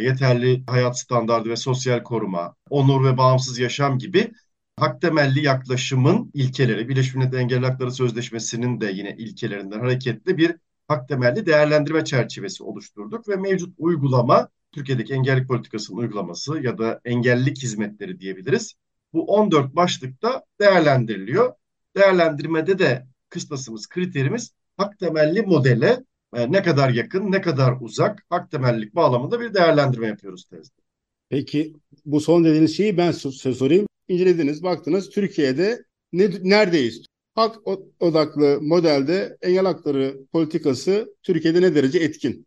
yeterli 0.00 0.64
hayat 0.66 0.98
standardı 0.98 1.48
ve 1.48 1.56
sosyal 1.56 2.02
koruma, 2.02 2.54
onur 2.70 3.04
ve 3.04 3.18
bağımsız 3.18 3.58
yaşam 3.58 3.98
gibi 3.98 4.32
hak 4.76 5.00
temelli 5.00 5.44
yaklaşımın 5.44 6.30
ilkeleri, 6.34 6.88
Birleşmiş 6.88 7.14
Milletler 7.14 7.38
Engelli 7.38 7.66
Hakları 7.66 7.92
Sözleşmesi'nin 7.92 8.80
de 8.80 8.90
yine 8.94 9.16
ilkelerinden 9.18 9.80
hareketle 9.80 10.36
bir 10.36 10.56
hak 10.90 11.08
temelli 11.08 11.46
değerlendirme 11.46 12.04
çerçevesi 12.04 12.62
oluşturduk 12.64 13.28
ve 13.28 13.36
mevcut 13.36 13.74
uygulama, 13.78 14.48
Türkiye'deki 14.72 15.14
engellik 15.14 15.48
politikasının 15.48 15.98
uygulaması 15.98 16.60
ya 16.62 16.78
da 16.78 17.00
engellilik 17.04 17.62
hizmetleri 17.62 18.20
diyebiliriz. 18.20 18.74
Bu 19.12 19.24
14 19.26 19.76
başlıkta 19.76 20.44
değerlendiriliyor. 20.60 21.52
Değerlendirmede 21.96 22.78
de 22.78 23.06
kıstasımız, 23.28 23.88
kriterimiz 23.88 24.52
hak 24.76 24.98
temelli 24.98 25.42
modele 25.42 26.04
e, 26.34 26.52
ne 26.52 26.62
kadar 26.62 26.90
yakın, 26.90 27.32
ne 27.32 27.40
kadar 27.40 27.76
uzak 27.80 28.26
hak 28.28 28.50
temellilik 28.50 28.94
bağlamında 28.94 29.40
bir 29.40 29.54
değerlendirme 29.54 30.06
yapıyoruz 30.06 30.44
tezde. 30.44 30.82
Peki 31.28 31.76
bu 32.04 32.20
son 32.20 32.44
dediğiniz 32.44 32.76
şeyi 32.76 32.96
ben 32.96 33.10
size 33.12 33.54
sorayım. 33.54 33.86
İncelediniz, 34.08 34.62
baktınız 34.62 35.10
Türkiye'de 35.10 35.84
ne, 36.12 36.30
neredeyiz? 36.42 37.09
Hak 37.40 37.56
odaklı 38.00 38.58
modelde 38.62 39.38
engel 39.42 39.64
hakları 39.64 40.16
politikası 40.32 41.14
Türkiye'de 41.22 41.62
ne 41.62 41.74
derece 41.74 41.98
etkin? 41.98 42.46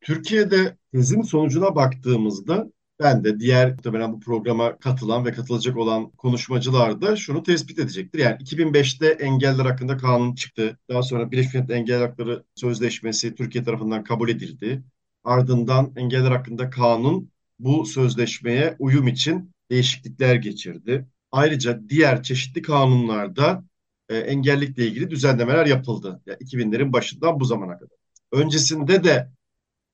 Türkiye'de 0.00 0.76
tezin 0.92 1.22
sonucuna 1.22 1.74
baktığımızda 1.74 2.66
ben 3.00 3.24
de 3.24 3.40
diğer 3.40 3.72
muhtemelen 3.72 4.12
bu 4.12 4.20
programa 4.20 4.78
katılan 4.78 5.24
ve 5.24 5.32
katılacak 5.32 5.76
olan 5.76 6.10
konuşmacılar 6.10 7.02
da 7.02 7.16
şunu 7.16 7.42
tespit 7.42 7.78
edecektir. 7.78 8.18
Yani 8.18 8.36
2005'te 8.36 9.06
engeller 9.06 9.64
hakkında 9.64 9.96
kanun 9.96 10.34
çıktı. 10.34 10.78
Daha 10.88 11.02
sonra 11.02 11.30
Birleşmiş 11.30 11.54
Milletler 11.54 11.76
Engeller 11.76 12.08
Hakları 12.08 12.44
Sözleşmesi 12.54 13.34
Türkiye 13.34 13.64
tarafından 13.64 14.04
kabul 14.04 14.28
edildi. 14.28 14.82
Ardından 15.24 15.92
engeller 15.96 16.30
hakkında 16.30 16.70
kanun 16.70 17.30
bu 17.58 17.86
sözleşmeye 17.86 18.76
uyum 18.78 19.08
için 19.08 19.50
değişiklikler 19.70 20.34
geçirdi. 20.34 21.06
Ayrıca 21.32 21.80
diğer 21.88 22.22
çeşitli 22.22 22.62
kanunlarda 22.62 23.64
e, 24.08 24.16
engellikle 24.18 24.86
ilgili 24.86 25.10
düzenlemeler 25.10 25.66
yapıldı. 25.66 26.22
Yani 26.26 26.38
2000'lerin 26.38 26.92
başından 26.92 27.40
bu 27.40 27.44
zamana 27.44 27.78
kadar. 27.78 27.98
Öncesinde 28.32 29.04
de 29.04 29.30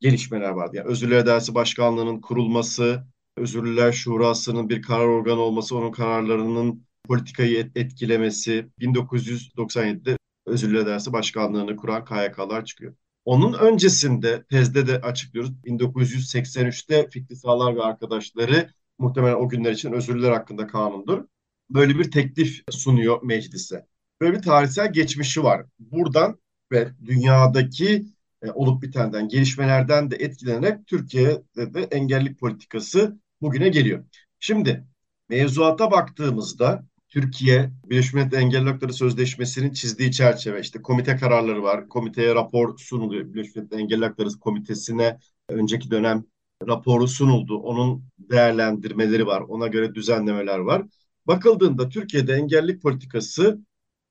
gelişmeler 0.01 0.51
vardı. 0.51 0.77
Yani 0.77 0.89
Özürlüler 0.89 1.27
Dersi 1.27 1.55
Başkanlığı'nın 1.55 2.21
kurulması, 2.21 3.05
Özürlüler 3.37 3.93
Şurası'nın 3.93 4.69
bir 4.69 4.83
karar 4.83 5.07
organı 5.07 5.41
olması, 5.41 5.77
onun 5.77 5.93
kararlarının 5.93 6.87
politikayı 7.05 7.71
etkilemesi, 7.75 8.69
1997'de 8.81 10.17
Özürlüler 10.47 10.87
Dersi 10.87 11.13
Başkanlığı'nı 11.13 11.77
kuran 11.77 12.05
KYK'lar 12.05 12.65
çıkıyor. 12.65 12.95
Onun 13.25 13.53
öncesinde 13.53 14.45
tezde 14.45 14.87
de 14.87 15.01
açıklıyoruz. 15.01 15.51
1983'te 15.65 17.09
Fikri 17.11 17.37
Sağlar 17.37 17.77
ve 17.77 17.83
arkadaşları 17.83 18.71
muhtemelen 18.99 19.35
o 19.35 19.49
günler 19.49 19.73
için 19.73 19.93
özürlüler 19.93 20.31
hakkında 20.31 20.67
kanundur. 20.67 21.25
Böyle 21.71 21.99
bir 21.99 22.11
teklif 22.11 22.63
sunuyor 22.71 23.23
meclise. 23.23 23.87
Böyle 24.21 24.37
bir 24.37 24.43
tarihsel 24.43 24.93
geçmişi 24.93 25.43
var. 25.43 25.67
Buradan 25.79 26.39
ve 26.73 26.89
dünyadaki 27.05 28.07
e, 28.43 28.51
olup 28.51 28.83
bitenden, 28.83 29.29
gelişmelerden 29.29 30.11
de 30.11 30.17
etkilenerek 30.17 30.87
Türkiye'de 30.87 31.75
de 31.75 31.83
engellilik 31.83 32.39
politikası 32.41 33.19
bugüne 33.41 33.69
geliyor. 33.69 34.05
Şimdi 34.41 34.85
mevzuata 35.29 35.91
baktığımızda 35.91 36.85
Türkiye 37.09 37.71
Birleşmiş 37.85 38.15
Milletler 38.15 38.39
Engelli 38.39 38.69
Hakları 38.69 38.93
Sözleşmesi'nin 38.93 39.73
çizdiği 39.73 40.13
çerçeve 40.13 40.61
işte 40.61 40.83
komite 40.83 41.17
kararları 41.17 41.63
var. 41.63 41.89
Komiteye 41.89 42.35
rapor 42.35 42.79
sunuluyor. 42.79 43.25
Birleşmiş 43.35 43.57
Milletler 43.57 43.79
Engelli 43.79 44.05
Hakları 44.05 44.29
Komitesi'ne 44.41 45.19
önceki 45.49 45.91
dönem 45.91 46.25
raporu 46.69 47.09
sunuldu. 47.09 47.59
Onun 47.59 48.05
değerlendirmeleri 48.19 49.27
var. 49.27 49.41
Ona 49.41 49.67
göre 49.67 49.95
düzenlemeler 49.95 50.59
var. 50.59 50.83
Bakıldığında 51.27 51.89
Türkiye'de 51.89 52.35
engellilik 52.35 52.83
politikası 52.83 53.61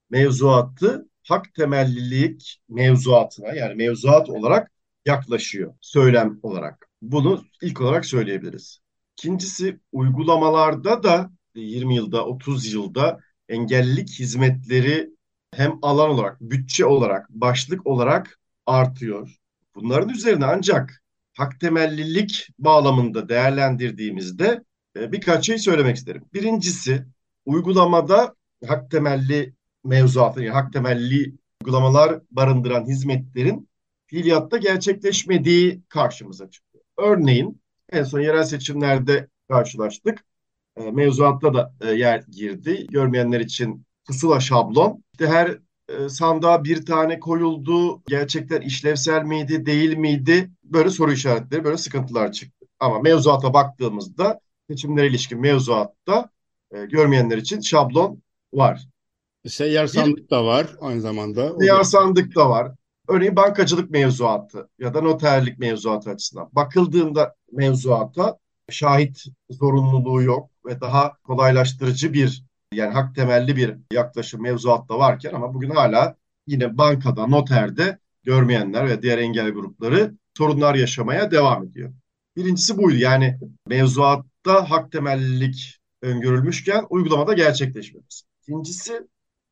mevzuatı 0.09 1.09
hak 1.23 1.53
temellilik 1.53 2.61
mevzuatına 2.69 3.53
yani 3.53 3.75
mevzuat 3.75 4.29
olarak 4.29 4.71
yaklaşıyor 5.05 5.73
söylem 5.81 6.39
olarak. 6.43 6.89
Bunu 7.01 7.43
ilk 7.61 7.81
olarak 7.81 8.05
söyleyebiliriz. 8.05 8.79
İkincisi 9.17 9.79
uygulamalarda 9.91 11.03
da 11.03 11.31
20 11.55 11.95
yılda 11.95 12.25
30 12.25 12.73
yılda 12.73 13.19
engellilik 13.49 14.19
hizmetleri 14.19 15.09
hem 15.55 15.79
alan 15.81 16.09
olarak, 16.09 16.41
bütçe 16.41 16.85
olarak, 16.85 17.29
başlık 17.29 17.87
olarak 17.87 18.39
artıyor. 18.65 19.35
Bunların 19.75 20.09
üzerine 20.09 20.45
ancak 20.45 21.03
hak 21.33 21.59
temellilik 21.59 22.47
bağlamında 22.59 23.29
değerlendirdiğimizde 23.29 24.63
e, 24.97 25.11
birkaç 25.11 25.45
şey 25.45 25.57
söylemek 25.57 25.95
isterim. 25.95 26.23
Birincisi 26.33 27.05
uygulamada 27.45 28.35
hak 28.67 28.91
temelli 28.91 29.53
mevzuatı, 29.89 30.43
yani 30.43 30.53
hak 30.53 30.73
temelli 30.73 31.33
uygulamalar 31.61 32.21
barındıran 32.31 32.85
hizmetlerin 32.85 33.69
fiiliyatta 34.07 34.57
gerçekleşmediği 34.57 35.81
karşımıza 35.89 36.49
çıkıyor. 36.49 36.83
Örneğin 36.97 37.61
en 37.91 38.03
son 38.03 38.19
yerel 38.19 38.43
seçimlerde 38.43 39.27
karşılaştık. 39.47 40.25
E, 40.77 40.91
mevzuatta 40.91 41.53
da 41.53 41.73
e, 41.81 41.91
yer 41.91 42.23
girdi. 42.31 42.87
Görmeyenler 42.89 43.39
için 43.39 43.85
pusula 44.05 44.39
şablon. 44.39 45.03
İşte 45.13 45.27
her 45.27 45.57
e, 45.89 46.09
sandığa 46.09 46.63
bir 46.63 46.85
tane 46.85 47.19
koyuldu. 47.19 48.01
Gerçekten 48.07 48.61
işlevsel 48.61 49.23
miydi, 49.23 49.65
değil 49.65 49.97
miydi? 49.97 50.51
Böyle 50.63 50.89
soru 50.89 51.11
işaretleri, 51.11 51.63
böyle 51.63 51.77
sıkıntılar 51.77 52.31
çıktı. 52.31 52.65
Ama 52.79 52.99
mevzuata 52.99 53.53
baktığımızda 53.53 54.39
seçimlere 54.69 55.07
ilişkin 55.07 55.41
mevzuatta 55.41 56.29
e, 56.71 56.85
görmeyenler 56.85 57.37
için 57.37 57.61
şablon 57.61 58.21
var. 58.53 58.87
Seyyar 59.47 59.87
sandık 59.87 60.31
da 60.31 60.45
var 60.45 60.67
aynı 60.81 61.01
zamanda. 61.01 61.57
Seyyar 61.59 61.83
sandık 61.83 62.35
da 62.35 62.49
var. 62.49 62.71
Örneğin 63.07 63.35
bankacılık 63.35 63.89
mevzuatı 63.89 64.69
ya 64.79 64.93
da 64.93 65.01
noterlik 65.01 65.59
mevzuatı 65.59 66.09
açısından 66.09 66.49
bakıldığında 66.51 67.35
mevzuata 67.51 68.37
şahit 68.69 69.23
zorunluluğu 69.49 70.21
yok 70.21 70.49
ve 70.65 70.81
daha 70.81 71.13
kolaylaştırıcı 71.23 72.13
bir 72.13 72.43
yani 72.73 72.93
hak 72.93 73.15
temelli 73.15 73.55
bir 73.55 73.75
yaklaşım 73.93 74.41
mevzuatta 74.41 74.99
varken 74.99 75.33
ama 75.33 75.53
bugün 75.53 75.69
hala 75.69 76.15
yine 76.47 76.77
bankada, 76.77 77.27
noterde 77.27 77.99
görmeyenler 78.23 78.87
ve 78.87 79.01
diğer 79.01 79.17
engel 79.17 79.49
grupları 79.49 80.13
sorunlar 80.37 80.75
yaşamaya 80.75 81.31
devam 81.31 81.63
ediyor. 81.63 81.93
Birincisi 82.35 82.77
buydu 82.77 82.97
yani 82.97 83.39
mevzuatta 83.67 84.69
hak 84.69 84.91
temellilik 84.91 85.79
öngörülmüşken 86.01 86.85
uygulamada 86.89 87.33
gerçekleşmemesi. 87.33 88.25
İkincisi 88.41 89.07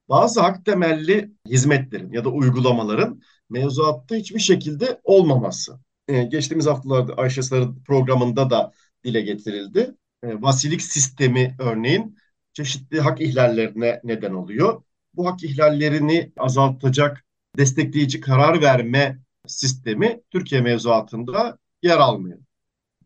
bazı 0.09 0.41
hak 0.41 0.65
temelli 0.65 1.31
hizmetlerin 1.49 2.11
ya 2.11 2.25
da 2.25 2.29
uygulamaların 2.29 3.21
mevzuatta 3.49 4.15
hiçbir 4.15 4.39
şekilde 4.39 5.01
olmaması. 5.03 5.79
Ee, 6.07 6.23
geçtiğimiz 6.23 6.65
haftalarda 6.67 7.13
Ayşe 7.13 7.41
Sarı 7.41 7.69
programında 7.87 8.49
da 8.49 8.71
dile 9.03 9.21
getirildi. 9.21 9.95
Ee, 10.23 10.41
vasilik 10.41 10.81
sistemi 10.81 11.55
örneğin 11.59 12.17
çeşitli 12.53 12.99
hak 13.01 13.21
ihlallerine 13.21 14.01
neden 14.03 14.33
oluyor. 14.33 14.83
Bu 15.13 15.27
hak 15.27 15.43
ihlallerini 15.43 16.31
azaltacak 16.37 17.25
destekleyici 17.57 18.21
karar 18.21 18.61
verme 18.61 19.19
sistemi 19.47 20.21
Türkiye 20.31 20.61
mevzuatında 20.61 21.57
yer 21.83 21.97
almıyor. 21.97 22.39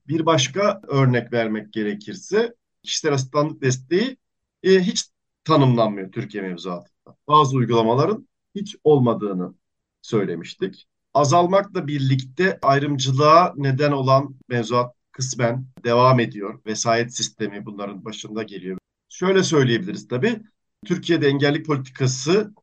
Bir 0.07 0.25
başka 0.25 0.81
örnek 0.87 1.33
vermek 1.33 1.73
gerekirse 1.73 2.55
kişisel 2.83 3.13
asistanlık 3.13 3.61
desteği 3.61 4.17
e, 4.63 4.79
hiç 4.79 5.09
tanımlanmıyor 5.43 6.11
Türkiye 6.11 6.43
mevzuatında. 6.43 6.90
Bazı 7.27 7.57
uygulamaların 7.57 8.27
hiç 8.55 8.75
olmadığını 8.83 9.53
söylemiştik. 10.01 10.87
Azalmakla 11.13 11.87
birlikte 11.87 12.59
ayrımcılığa 12.61 13.53
neden 13.55 13.91
olan 13.91 14.35
mevzuat 14.49 14.95
kısmen 15.11 15.65
devam 15.83 16.19
ediyor. 16.19 16.59
Vesayet 16.65 17.15
sistemi 17.15 17.65
bunların 17.65 18.05
başında 18.05 18.43
geliyor. 18.43 18.77
Şöyle 19.09 19.43
söyleyebiliriz 19.43 20.07
tabii. 20.07 20.41
Türkiye'de 20.85 21.27
engellik 21.27 21.65
politikası 21.65 22.53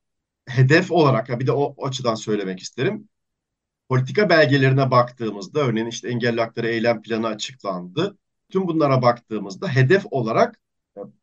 hedef 0.48 0.92
olarak, 0.92 1.40
bir 1.40 1.46
de 1.46 1.52
o 1.52 1.86
açıdan 1.86 2.14
söylemek 2.14 2.60
isterim. 2.60 3.08
Politika 3.88 4.28
belgelerine 4.28 4.90
baktığımızda, 4.90 5.60
örneğin 5.60 5.86
işte 5.86 6.08
engelli 6.08 6.40
hakları 6.40 6.68
eylem 6.68 7.02
planı 7.02 7.26
açıklandı. 7.26 8.18
Tüm 8.48 8.68
bunlara 8.68 9.02
baktığımızda 9.02 9.68
hedef 9.68 10.04
olarak 10.10 10.60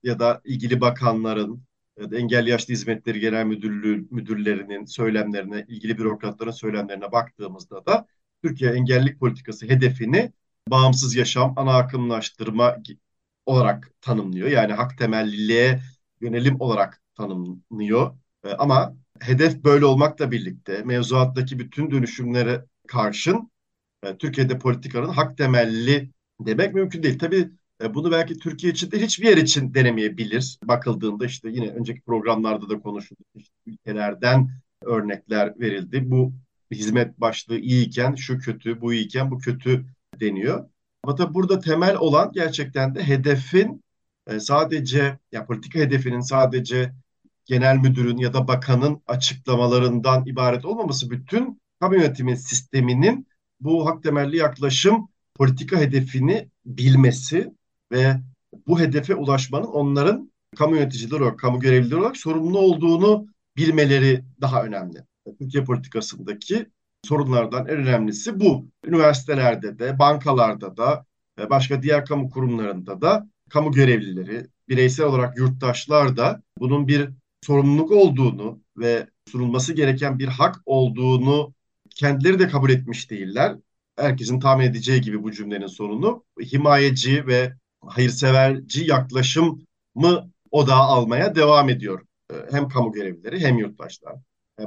ya 0.04 0.20
da 0.20 0.42
ilgili 0.44 0.82
bakanların, 0.82 1.64
ya 2.00 2.12
da 2.12 2.18
Engelli 2.18 2.50
Yaşlı 2.50 2.74
Hizmetleri 2.74 3.20
Genel 3.20 3.46
Müdürlüğü 3.46 4.08
müdürlerinin 4.12 4.86
söylemlerine, 4.86 5.66
ilgili 5.68 5.98
bürokratların 5.98 6.52
söylemlerine 6.52 7.12
baktığımızda 7.12 7.86
da 7.86 8.08
Türkiye 8.44 8.72
engellilik 8.72 9.20
politikası 9.20 9.66
hedefini 9.66 10.32
bağımsız 10.70 11.16
yaşam, 11.16 11.54
ana 11.58 11.78
akımlaştırma 11.78 12.78
olarak 13.46 13.92
tanımlıyor. 14.02 14.48
Yani 14.48 14.74
hak 14.74 14.98
temelliliğe 14.98 15.82
yönelim 16.22 16.62
olarak 16.62 17.02
tanımlıyor. 17.16 18.18
E, 18.44 18.50
ama 18.50 18.96
hedef 19.20 19.64
böyle 19.64 19.86
olmakla 19.86 20.32
birlikte 20.32 20.84
mevzuattaki 20.84 21.60
bütün 21.60 21.92
dönüşümlere 21.92 22.66
karşın 22.88 23.52
e, 24.04 24.18
Türkiye'de 24.18 24.60
politikanın 24.60 25.10
hak 25.10 25.38
temelli 25.38 26.12
demek 26.40 26.74
mümkün 26.74 27.04
değil. 27.04 27.20
Tabii 27.20 27.50
bunu 27.82 28.12
belki 28.12 28.38
Türkiye 28.38 28.74
için 28.74 28.92
de 28.92 29.02
hiçbir 29.02 29.28
yer 29.28 29.38
için 29.38 29.74
denemeyebilir. 29.74 30.60
Bakıldığında 30.64 31.26
işte 31.26 31.50
yine 31.50 31.70
önceki 31.70 32.02
programlarda 32.02 32.70
da 32.70 32.80
konuşuldu. 32.80 33.20
İşte 33.36 33.54
ülkelerden 33.66 34.50
örnekler 34.82 35.60
verildi. 35.60 36.12
Bu 36.12 36.34
hizmet 36.72 37.22
başlığı 37.22 37.60
iyiyken 37.60 38.16
şu 38.16 38.40
kötü, 38.40 38.82
bu 38.82 38.94
iyiyken 38.94 39.32
bu 39.32 39.38
kötü 39.38 39.86
deniyor. 40.20 40.70
Ama 41.04 41.16
tabii 41.16 41.34
burada 41.34 41.60
temel 41.60 41.96
olan 41.96 42.32
gerçekten 42.34 42.96
de 42.96 43.04
hedefin 43.04 43.84
e, 44.28 44.40
sadece 44.40 45.20
ya 45.32 45.46
politika 45.46 45.80
hedefinin 45.80 46.20
sadece 46.20 46.92
genel 47.46 47.78
müdürün 47.78 48.18
ya 48.18 48.34
da 48.34 48.48
bakanın 48.48 49.02
açıklamalarından 49.08 50.26
ibaret 50.26 50.66
olmaması 50.66 51.10
bütün 51.10 51.62
kamu 51.80 51.96
yönetimi 51.96 52.38
sisteminin 52.38 53.28
bu 53.60 53.86
hak 53.86 54.04
temelli 54.04 54.38
yaklaşım 54.38 55.10
politika 55.36 55.78
hedefini 55.78 56.50
bilmesi 56.66 57.54
ve 57.92 58.16
bu 58.68 58.80
hedefe 58.80 59.16
ulaşmanın 59.16 59.66
onların 59.66 60.32
kamu 60.56 60.76
yöneticileri 60.76 61.24
olarak, 61.24 61.40
kamu 61.40 61.60
görevlileri 61.60 62.00
olarak 62.00 62.18
sorumlu 62.18 62.60
olduğunu 62.60 63.28
bilmeleri 63.58 64.24
daha 64.42 64.64
önemli. 64.64 64.98
Türkiye 65.40 65.64
politikasındaki 65.64 66.66
sorunlardan 67.06 67.68
en 67.68 67.76
önemlisi 67.76 68.40
bu. 68.40 68.68
Üniversitelerde 68.86 69.80
de, 69.80 70.00
bankalarda 70.00 70.78
da, 70.78 71.06
başka 71.50 71.82
diğer 71.82 72.06
kamu 72.06 72.30
kurumlarında 72.30 73.02
da 73.02 73.30
kamu 73.50 73.72
görevlileri, 73.72 74.48
bireysel 74.70 75.06
olarak 75.06 75.38
yurttaşlar 75.38 76.18
da 76.18 76.42
bunun 76.60 76.88
bir 76.88 77.10
sorumluluk 77.44 77.92
olduğunu 77.92 78.60
ve 78.78 79.08
sunulması 79.32 79.74
gereken 79.74 80.20
bir 80.20 80.28
hak 80.28 80.56
olduğunu 80.66 81.54
kendileri 81.90 82.40
de 82.40 82.48
kabul 82.48 82.70
etmiş 82.70 83.12
değiller. 83.12 83.56
Herkesin 83.98 84.40
tahmin 84.40 84.66
edeceği 84.66 85.02
gibi 85.02 85.24
bu 85.24 85.32
cümlenin 85.32 85.68
sonunu 85.68 86.24
himayeci 86.54 87.28
ve 87.28 87.54
hayırseverci 87.88 88.86
yaklaşımı 88.86 90.32
odağa 90.52 90.76
almaya 90.76 91.36
devam 91.36 91.70
ediyor. 91.70 92.02
Hem 92.52 92.70
kamu 92.70 92.92
görevlileri 92.92 93.40
hem 93.40 93.58
yurttaşlar. 93.58 94.16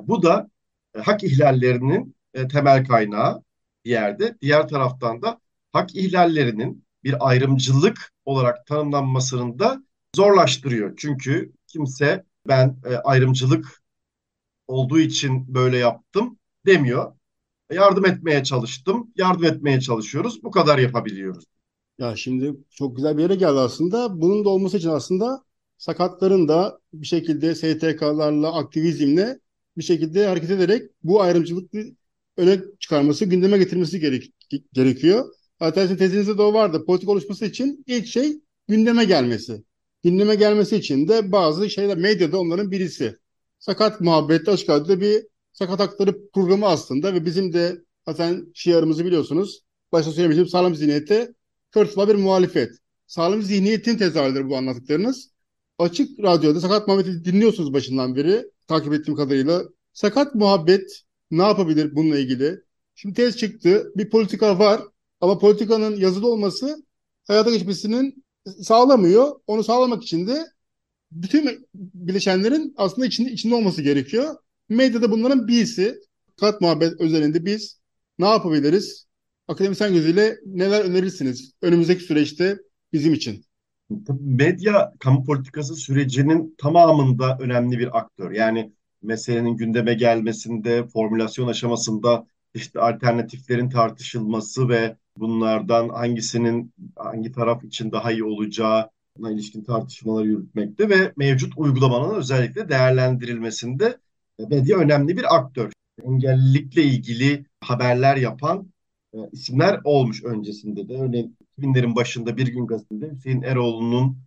Bu 0.03 0.23
da 0.23 0.51
hak 0.99 1.25
ihlallerinin 1.25 2.17
temel 2.53 2.87
kaynağı 2.87 3.43
bir 3.85 3.91
yerde. 3.91 4.39
Diğer 4.41 4.69
taraftan 4.69 5.23
da 5.23 5.41
hak 5.73 5.97
ihlallerinin 5.97 6.85
bir 7.05 7.29
ayrımcılık 7.29 8.13
olarak 8.25 8.67
tanımlanmasını 8.67 9.59
da 9.59 9.83
zorlaştırıyor. 10.17 10.97
Çünkü 10.97 11.53
kimse 11.67 12.25
ben 12.49 12.77
ayrımcılık 13.05 13.83
olduğu 14.67 14.99
için 14.99 15.55
böyle 15.55 15.79
yaptım 15.79 16.39
demiyor. 16.67 17.13
Yardım 17.73 18.07
etmeye 18.07 18.45
çalıştım, 18.45 19.11
yardım 19.17 19.45
etmeye 19.45 19.81
çalışıyoruz. 19.81 20.43
Bu 20.43 20.51
kadar 20.51 20.79
yapabiliyoruz. 20.79 21.45
Ya 21.99 22.17
şimdi 22.17 22.57
çok 22.71 22.97
güzel 22.97 23.17
bir 23.17 23.23
yere 23.23 23.35
geldi 23.35 23.59
aslında. 23.59 24.21
Bunun 24.21 24.45
da 24.45 24.49
olması 24.49 24.77
için 24.77 24.89
aslında 24.89 25.45
sakatların 25.79 26.49
da 26.49 26.81
bir 26.93 27.07
şekilde 27.07 27.55
STK'larla, 27.55 28.55
aktivizmle 28.55 29.41
bir 29.77 29.83
şekilde 29.83 30.27
hareket 30.27 30.51
ederek 30.51 30.83
bu 31.03 31.23
ayrımcılıklı 31.23 31.81
öne 32.37 32.61
çıkarması, 32.81 33.25
gündeme 33.25 33.59
getirmesi 33.59 34.01
gerek, 34.01 34.33
gerekiyor. 34.73 35.35
Zaten 35.59 35.97
tezinizde 35.97 36.39
de 36.39 36.43
o 36.43 36.55
vardı. 36.55 36.85
Politik 36.87 37.09
oluşması 37.09 37.45
için 37.47 37.85
ilk 37.87 38.07
şey 38.07 38.41
gündeme 38.69 39.05
gelmesi. 39.05 39.65
Gündeme 40.05 40.35
gelmesi 40.35 40.77
için 40.77 41.09
de 41.09 41.33
bazı 41.33 41.71
şeyler 41.71 41.99
medyada 41.99 42.39
onların 42.41 42.71
birisi. 42.71 43.19
Sakat 43.59 44.01
muhabbette 44.01 44.51
açık 44.51 44.71
radyoda 44.71 45.01
bir 45.01 45.27
sakat 45.53 45.81
hakları 45.81 46.31
programı 46.31 46.67
aslında 46.67 47.15
ve 47.15 47.25
bizim 47.25 47.53
de 47.53 47.79
zaten 48.09 48.47
şiarımızı 48.55 49.05
biliyorsunuz. 49.05 49.61
Başta 49.93 50.13
söylemiştim 50.13 50.47
sağlam 50.49 50.75
zihniyete 50.75 51.35
kör 51.73 52.09
bir 52.09 52.15
muhalefet. 52.15 52.73
Sağlam 53.07 53.43
zihniyetin 53.43 53.97
tezahürleri 53.97 54.49
bu 54.49 54.57
anlattıklarınız. 54.57 55.31
Açık 55.79 56.21
radyoda 56.23 56.61
sakat 56.61 56.89
muhabbeti 56.89 57.25
dinliyorsunuz 57.25 57.73
başından 57.73 58.17
beri 58.17 58.45
takip 58.67 58.93
ettiğim 58.93 59.17
kadarıyla. 59.17 59.65
Sakat 59.93 60.35
muhabbet 60.35 61.03
ne 61.31 61.43
yapabilir 61.43 61.97
bununla 61.97 62.19
ilgili? 62.19 62.61
Şimdi 62.95 63.15
tez 63.15 63.37
çıktı. 63.37 63.93
Bir 63.97 64.11
politika 64.11 64.59
var 64.59 64.83
ama 65.21 65.39
politikanın 65.39 65.97
yazılı 65.97 66.33
olması 66.33 66.83
hayata 67.27 67.51
geçmesinin 67.51 68.25
sağlamıyor. 68.63 69.41
Onu 69.47 69.65
sağlamak 69.65 70.03
için 70.03 70.27
de 70.27 70.47
bütün 71.13 71.69
bileşenlerin 71.75 72.75
aslında 72.77 73.07
içinde, 73.07 73.31
içinde 73.31 73.55
olması 73.55 73.83
gerekiyor. 73.83 74.37
Medyada 74.69 75.11
bunların 75.11 75.49
birisi. 75.49 76.01
Kat 76.41 76.61
muhabbet 76.61 77.01
özelinde 77.01 77.45
biz 77.45 77.81
ne 78.19 78.27
yapabiliriz? 78.27 79.08
Akademisyen 79.49 79.93
gözüyle 79.93 80.37
neler 80.47 80.85
önerirsiniz 80.85 81.53
önümüzdeki 81.63 82.03
süreçte 82.03 82.59
bizim 82.93 83.15
için? 83.15 83.45
Medya 84.21 84.93
kamu 84.99 85.25
politikası 85.25 85.77
sürecinin 85.77 86.55
tamamında 86.59 87.39
önemli 87.41 87.79
bir 87.79 87.99
aktör. 87.99 88.31
Yani 88.31 88.73
meselenin 89.03 89.57
gündeme 89.57 89.95
gelmesinde, 89.95 90.87
formülasyon 90.87 91.49
aşamasında 91.49 92.27
işte 92.55 92.81
alternatiflerin 92.81 93.71
tartışılması 93.71 94.69
ve 94.69 94.97
bunlardan 95.17 95.89
hangisinin 95.89 96.75
hangi 96.97 97.33
taraf 97.33 97.65
için 97.65 97.93
daha 97.93 98.13
iyi 98.13 98.25
olacağı 98.25 98.91
ilişkin 99.19 99.65
tartışmaları 99.65 100.27
yürütmekte 100.27 100.89
ve 100.89 101.13
mevcut 101.17 101.53
uygulamanın 101.57 102.15
özellikle 102.15 102.69
değerlendirilmesinde 102.69 103.99
medya 104.51 104.79
önemli 104.79 105.17
bir 105.17 105.37
aktör. 105.37 105.73
Engellilikle 106.05 106.83
ilgili 106.83 107.45
haberler 107.61 108.17
yapan 108.17 108.69
e, 109.15 109.19
isimler 109.33 109.81
olmuş 109.85 110.25
öncesinde 110.25 110.89
de. 110.89 110.95
Örneğin 110.95 111.37
2000'lerin 111.59 111.97
başında 111.97 112.37
Bir 112.37 112.47
Gün 112.47 112.67
Gazetesi'nde 112.67 113.11
Hüseyin 113.11 113.43
Eroğlu'nun 113.43 114.19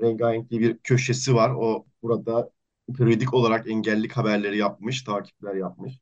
rengarenk 0.00 0.50
bir 0.50 0.78
köşesi 0.78 1.34
var. 1.34 1.50
O 1.50 1.86
burada 2.02 2.50
periyodik 2.98 3.34
olarak 3.34 3.68
engellilik 3.70 4.12
haberleri 4.12 4.58
yapmış, 4.58 5.02
takipler 5.02 5.54
yapmış. 5.54 6.00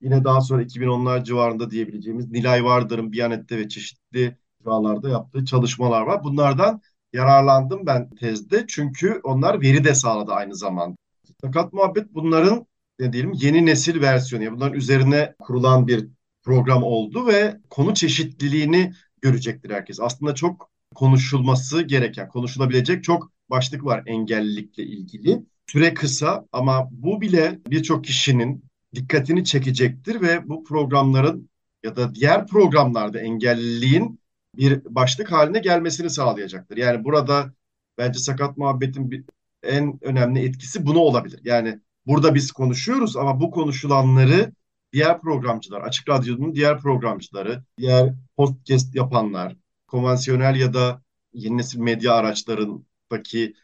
Yine 0.00 0.24
daha 0.24 0.40
sonra 0.40 0.62
2010'lar 0.62 1.24
civarında 1.24 1.70
diyebileceğimiz 1.70 2.30
Nilay 2.30 2.64
Vardır'ın 2.64 3.12
Biyanet'te 3.12 3.58
ve 3.58 3.68
çeşitli 3.68 4.36
civarlarda 4.58 5.08
yaptığı 5.08 5.44
çalışmalar 5.44 6.02
var. 6.02 6.24
Bunlardan 6.24 6.80
yararlandım 7.12 7.86
ben 7.86 8.10
tezde 8.10 8.64
çünkü 8.68 9.20
onlar 9.24 9.60
veri 9.60 9.84
de 9.84 9.94
sağladı 9.94 10.32
aynı 10.32 10.56
zamanda. 10.56 10.96
Sakat 11.40 11.72
muhabbet 11.72 12.14
bunların 12.14 12.66
ne 12.98 13.12
diyelim 13.12 13.32
yeni 13.34 13.66
nesil 13.66 14.00
versiyonu. 14.00 14.56
Bunların 14.56 14.74
üzerine 14.74 15.34
kurulan 15.38 15.86
bir 15.86 16.08
program 16.42 16.82
oldu 16.82 17.26
ve 17.26 17.56
konu 17.70 17.94
çeşitliliğini 17.94 18.92
görecektir 19.22 19.70
herkes. 19.70 20.00
Aslında 20.00 20.34
çok 20.34 20.70
konuşulması 20.94 21.82
gereken, 21.82 22.28
konuşulabilecek 22.28 23.04
çok 23.04 23.32
başlık 23.50 23.84
var 23.84 24.02
engellilikle 24.06 24.82
ilgili. 24.82 25.42
Süre 25.66 25.94
kısa 25.94 26.46
ama 26.52 26.88
bu 26.90 27.20
bile 27.20 27.58
birçok 27.70 28.04
kişinin 28.04 28.64
dikkatini 28.94 29.44
çekecektir 29.44 30.20
ve 30.20 30.48
bu 30.48 30.64
programların 30.64 31.50
ya 31.84 31.96
da 31.96 32.14
diğer 32.14 32.46
programlarda 32.46 33.20
engelliliğin 33.20 34.20
bir 34.56 34.84
başlık 34.84 35.32
haline 35.32 35.58
gelmesini 35.58 36.10
sağlayacaktır. 36.10 36.76
Yani 36.76 37.04
burada 37.04 37.52
bence 37.98 38.18
sakat 38.18 38.56
muhabbetin 38.56 39.10
bir, 39.10 39.24
en 39.62 39.98
önemli 40.02 40.40
etkisi 40.40 40.86
bunu 40.86 40.98
olabilir. 40.98 41.40
Yani 41.44 41.80
burada 42.06 42.34
biz 42.34 42.52
konuşuyoruz 42.52 43.16
ama 43.16 43.40
bu 43.40 43.50
konuşulanları 43.50 44.52
diğer 44.92 45.20
programcılar, 45.20 45.80
Açık 45.80 46.08
Radyo'nun 46.08 46.54
diğer 46.54 46.78
programcıları, 46.78 47.64
diğer 47.78 48.14
podcast 48.36 48.94
yapanlar, 48.94 49.56
konvansiyonel 49.86 50.56
ya 50.56 50.74
da 50.74 51.02
yeni 51.32 51.56
nesil 51.56 51.78
medya 51.78 52.14
araçlarındaki 52.14 53.54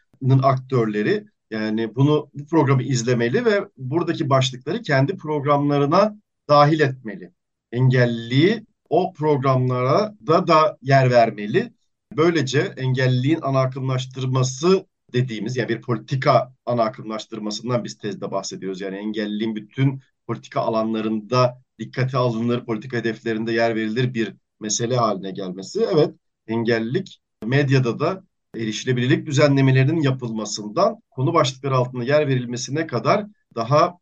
aktörleri 0.43 1.25
yani 1.51 1.95
bunu 1.95 2.29
bu 2.33 2.45
programı 2.45 2.83
izlemeli 2.83 3.45
ve 3.45 3.67
buradaki 3.77 4.29
başlıkları 4.29 4.81
kendi 4.81 5.17
programlarına 5.17 6.15
dahil 6.49 6.79
etmeli. 6.79 7.33
Engelliliği 7.71 8.65
o 8.89 9.13
programlara 9.13 10.15
da 10.27 10.47
da 10.47 10.77
yer 10.81 11.11
vermeli. 11.11 11.73
Böylece 12.17 12.73
engelliliğin 12.77 13.39
ana 13.41 13.59
akımlaştırması 13.59 14.85
dediğimiz 15.13 15.57
yani 15.57 15.69
bir 15.69 15.81
politika 15.81 16.53
ana 16.65 16.83
akımlaştırmasından 16.83 17.83
biz 17.83 17.97
tezde 17.97 18.31
bahsediyoruz. 18.31 18.81
Yani 18.81 18.97
engelliliğin 18.97 19.55
bütün 19.55 20.01
politika 20.29 20.61
alanlarında 20.61 21.61
dikkate 21.79 22.17
alınır, 22.17 22.65
politika 22.65 22.97
hedeflerinde 22.97 23.51
yer 23.51 23.75
verilir 23.75 24.13
bir 24.13 24.35
mesele 24.59 24.95
haline 24.95 25.31
gelmesi. 25.31 25.87
Evet, 25.93 26.15
engellilik 26.47 27.19
medyada 27.45 27.99
da 27.99 28.23
erişilebilirlik 28.55 29.25
düzenlemelerinin 29.25 30.01
yapılmasından 30.01 31.01
konu 31.09 31.33
başlıkları 31.33 31.75
altında 31.75 32.03
yer 32.03 32.27
verilmesine 32.27 32.87
kadar 32.87 33.25
daha 33.55 33.97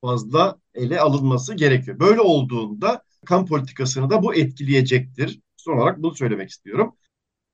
fazla 0.00 0.58
ele 0.74 1.00
alınması 1.00 1.54
gerekiyor. 1.54 2.00
Böyle 2.00 2.20
olduğunda 2.20 3.02
kan 3.26 3.46
politikasını 3.46 4.10
da 4.10 4.22
bu 4.22 4.34
etkileyecektir. 4.34 5.40
Son 5.56 5.76
olarak 5.76 6.02
bunu 6.02 6.14
söylemek 6.14 6.50
istiyorum. 6.50 6.96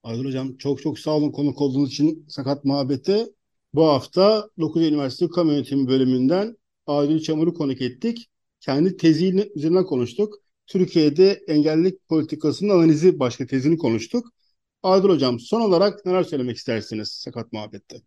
Aydın 0.03 0.25
Hocam 0.25 0.57
çok 0.57 0.83
çok 0.83 0.99
sağ 0.99 1.11
olun 1.11 1.33
konuk 1.33 1.61
olduğunuz 1.61 1.93
için 1.93 2.27
Sakat 2.29 2.65
Muhabbet'e. 2.65 3.27
Bu 3.75 3.87
hafta 3.87 4.49
9 4.61 4.83
Üniversitesi 4.83 5.31
Kamu 5.31 5.53
Yönetimi 5.53 5.89
bölümünden 5.89 6.57
Adil 6.93 7.21
Çamur'u 7.21 7.55
konuk 7.55 7.81
ettik. 7.81 8.29
Kendi 8.61 8.97
tezini 8.97 9.49
üzerinden 9.55 9.85
konuştuk. 9.85 10.35
Türkiye'de 10.67 11.43
engellilik 11.49 12.09
politikasının 12.09 12.71
analizi 12.71 13.19
başka 13.19 13.47
tezini 13.47 13.79
konuştuk. 13.79 14.27
Adil 14.83 15.09
Hocam 15.09 15.41
son 15.41 15.61
olarak 15.61 16.07
neler 16.07 16.23
söylemek 16.23 16.57
istersiniz 16.57 17.09
Sakat 17.09 17.53
Muhabbet'te? 17.53 18.03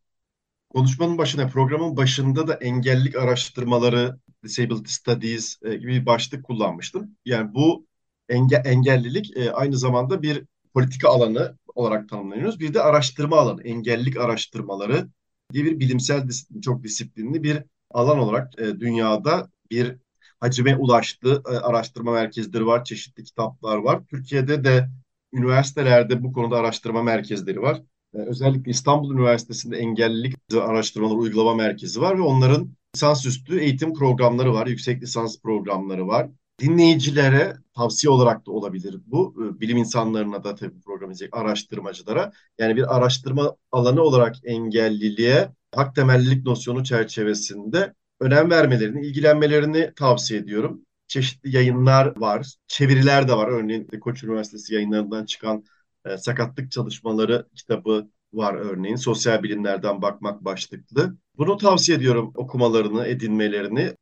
Konuşmanın 0.70 1.18
başına, 1.18 1.48
programın 1.48 1.98
başında 1.98 2.48
da 2.48 2.54
engellilik 2.54 3.16
araştırmaları, 3.16 4.20
disability 4.44 4.92
studies 4.92 5.58
e, 5.64 5.76
gibi 5.76 5.92
bir 5.92 6.06
başlık 6.06 6.44
kullanmıştım. 6.44 7.18
Yani 7.26 7.54
bu 7.54 7.86
enge 8.30 8.56
engellilik 8.56 9.38
e, 9.38 9.52
aynı 9.52 9.78
zamanda 9.78 10.22
bir 10.22 10.46
politika 10.74 11.10
alanı 11.10 11.58
olarak 11.76 12.10
tanımlanıyoruz. 12.10 12.60
Bir 12.60 12.74
de 12.74 12.82
araştırma 12.82 13.38
alanı, 13.38 13.64
engellilik 13.64 14.18
araştırmaları 14.18 15.08
diye 15.54 15.66
bir 15.66 15.80
bilimsel 15.80 16.28
çok 16.62 16.84
disiplinli 16.84 17.44
bir 17.44 17.64
alan 17.92 18.20
olarak 18.20 18.60
e, 18.60 18.80
dünyada 18.80 19.50
bir 19.72 19.96
hacime 20.40 20.76
ulaştı. 20.76 21.44
E, 21.52 21.58
araştırma 21.58 22.12
merkezleri 22.12 22.66
var, 22.66 22.84
çeşitli 22.84 23.24
kitaplar 23.24 23.78
var. 23.78 24.02
Türkiye'de 24.10 24.64
de 24.64 24.90
üniversitelerde 25.34 26.24
bu 26.24 26.34
konuda 26.34 26.58
araştırma 26.58 27.04
merkezleri 27.04 27.62
var. 27.62 27.82
E, 28.14 28.18
özellikle 28.18 28.72
İstanbul 28.72 29.14
Üniversitesi'nde 29.14 29.78
engellilik 29.78 30.36
araştırmaları 30.54 31.18
uygulama 31.18 31.56
merkezi 31.56 32.02
var 32.02 32.18
ve 32.18 32.22
onların 32.22 32.70
lisansüstü 32.96 33.60
eğitim 33.60 33.94
programları 33.94 34.54
var, 34.54 34.68
yüksek 34.68 35.02
lisans 35.02 35.42
programları 35.42 36.08
var. 36.08 36.30
Dinleyicilere 36.60 37.58
tavsiye 37.76 38.12
olarak 38.12 38.46
da 38.48 38.52
olabilir 38.52 38.96
bu. 39.06 39.36
E, 39.58 39.60
bilim 39.60 39.78
insanlarına 39.78 40.44
da 40.44 40.56
tabii 40.56 40.80
program 40.82 41.12
izleyecek 41.12 41.38
araştırmacılara. 41.38 42.32
Yani 42.60 42.76
bir 42.76 42.96
araştırma 42.98 43.56
alanı 43.72 44.02
olarak 44.02 44.36
engelliliğe 44.44 45.50
hak 45.76 45.96
temellilik 45.96 46.46
nosyonu 46.46 46.84
çerçevesinde 46.84 47.94
önem 48.20 48.50
vermelerini, 48.50 49.06
ilgilenmelerini 49.06 49.94
tavsiye 49.96 50.40
ediyorum. 50.40 50.82
Çeşitli 51.08 51.56
yayınlar 51.56 52.20
var, 52.20 52.54
çeviriler 52.68 53.28
de 53.28 53.34
var. 53.34 53.48
Örneğin 53.48 53.88
Koç 54.02 54.24
Üniversitesi 54.24 54.74
yayınlarından 54.74 55.26
çıkan 55.26 55.64
e, 56.06 56.18
sakatlık 56.18 56.72
çalışmaları 56.72 57.48
kitabı 57.56 58.10
var 58.34 58.54
örneğin. 58.54 58.96
Sosyal 58.96 59.44
bilimlerden 59.44 60.02
bakmak 60.02 60.46
başlıklı. 60.46 61.18
Bunu 61.38 61.58
tavsiye 61.58 61.98
ediyorum 61.98 62.32
okumalarını, 62.36 63.08
edinmelerini. 63.08 63.94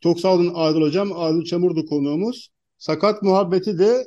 Çok 0.00 0.20
sağ 0.20 0.34
olun 0.34 0.52
Adil 0.54 0.80
Hocam. 0.80 1.12
Adil 1.12 1.44
Çamurdu 1.44 1.86
konuğumuz. 1.86 2.50
Sakat 2.78 3.22
muhabbeti 3.22 3.78
de 3.78 4.06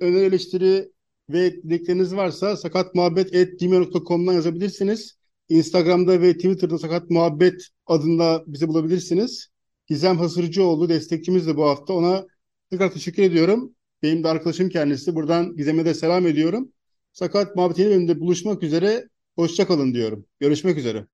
öneri 0.00 0.24
eleştiri 0.24 0.92
ve 1.30 1.62
dilekleriniz 1.62 2.16
varsa 2.16 2.56
sakatmuhabbet.gmail.com'dan 2.56 4.32
yazabilirsiniz. 4.32 5.16
Instagram'da 5.48 6.20
ve 6.20 6.34
Twitter'da 6.34 6.78
Sakat 6.78 7.10
Muhabbet 7.10 7.68
adında 7.86 8.44
bizi 8.46 8.68
bulabilirsiniz. 8.68 9.48
Gizem 9.86 10.18
Hasırcıoğlu 10.18 10.88
destekçimiz 10.88 11.46
de 11.46 11.56
bu 11.56 11.64
hafta. 11.64 11.92
Ona 11.92 12.26
tekrar 12.70 12.92
teşekkür 12.92 13.22
ediyorum. 13.22 13.74
Benim 14.02 14.24
de 14.24 14.28
arkadaşım 14.28 14.68
kendisi. 14.68 15.14
Buradan 15.14 15.56
Gizem'e 15.56 15.84
de 15.84 15.94
selam 15.94 16.26
ediyorum. 16.26 16.72
Sakat 17.12 17.56
Muhabbet 17.56 17.78
yeni 17.78 17.90
bölümde 17.90 18.20
buluşmak 18.20 18.62
üzere. 18.62 19.08
Hoşçakalın 19.36 19.94
diyorum. 19.94 20.26
Görüşmek 20.40 20.78
üzere. 20.78 21.06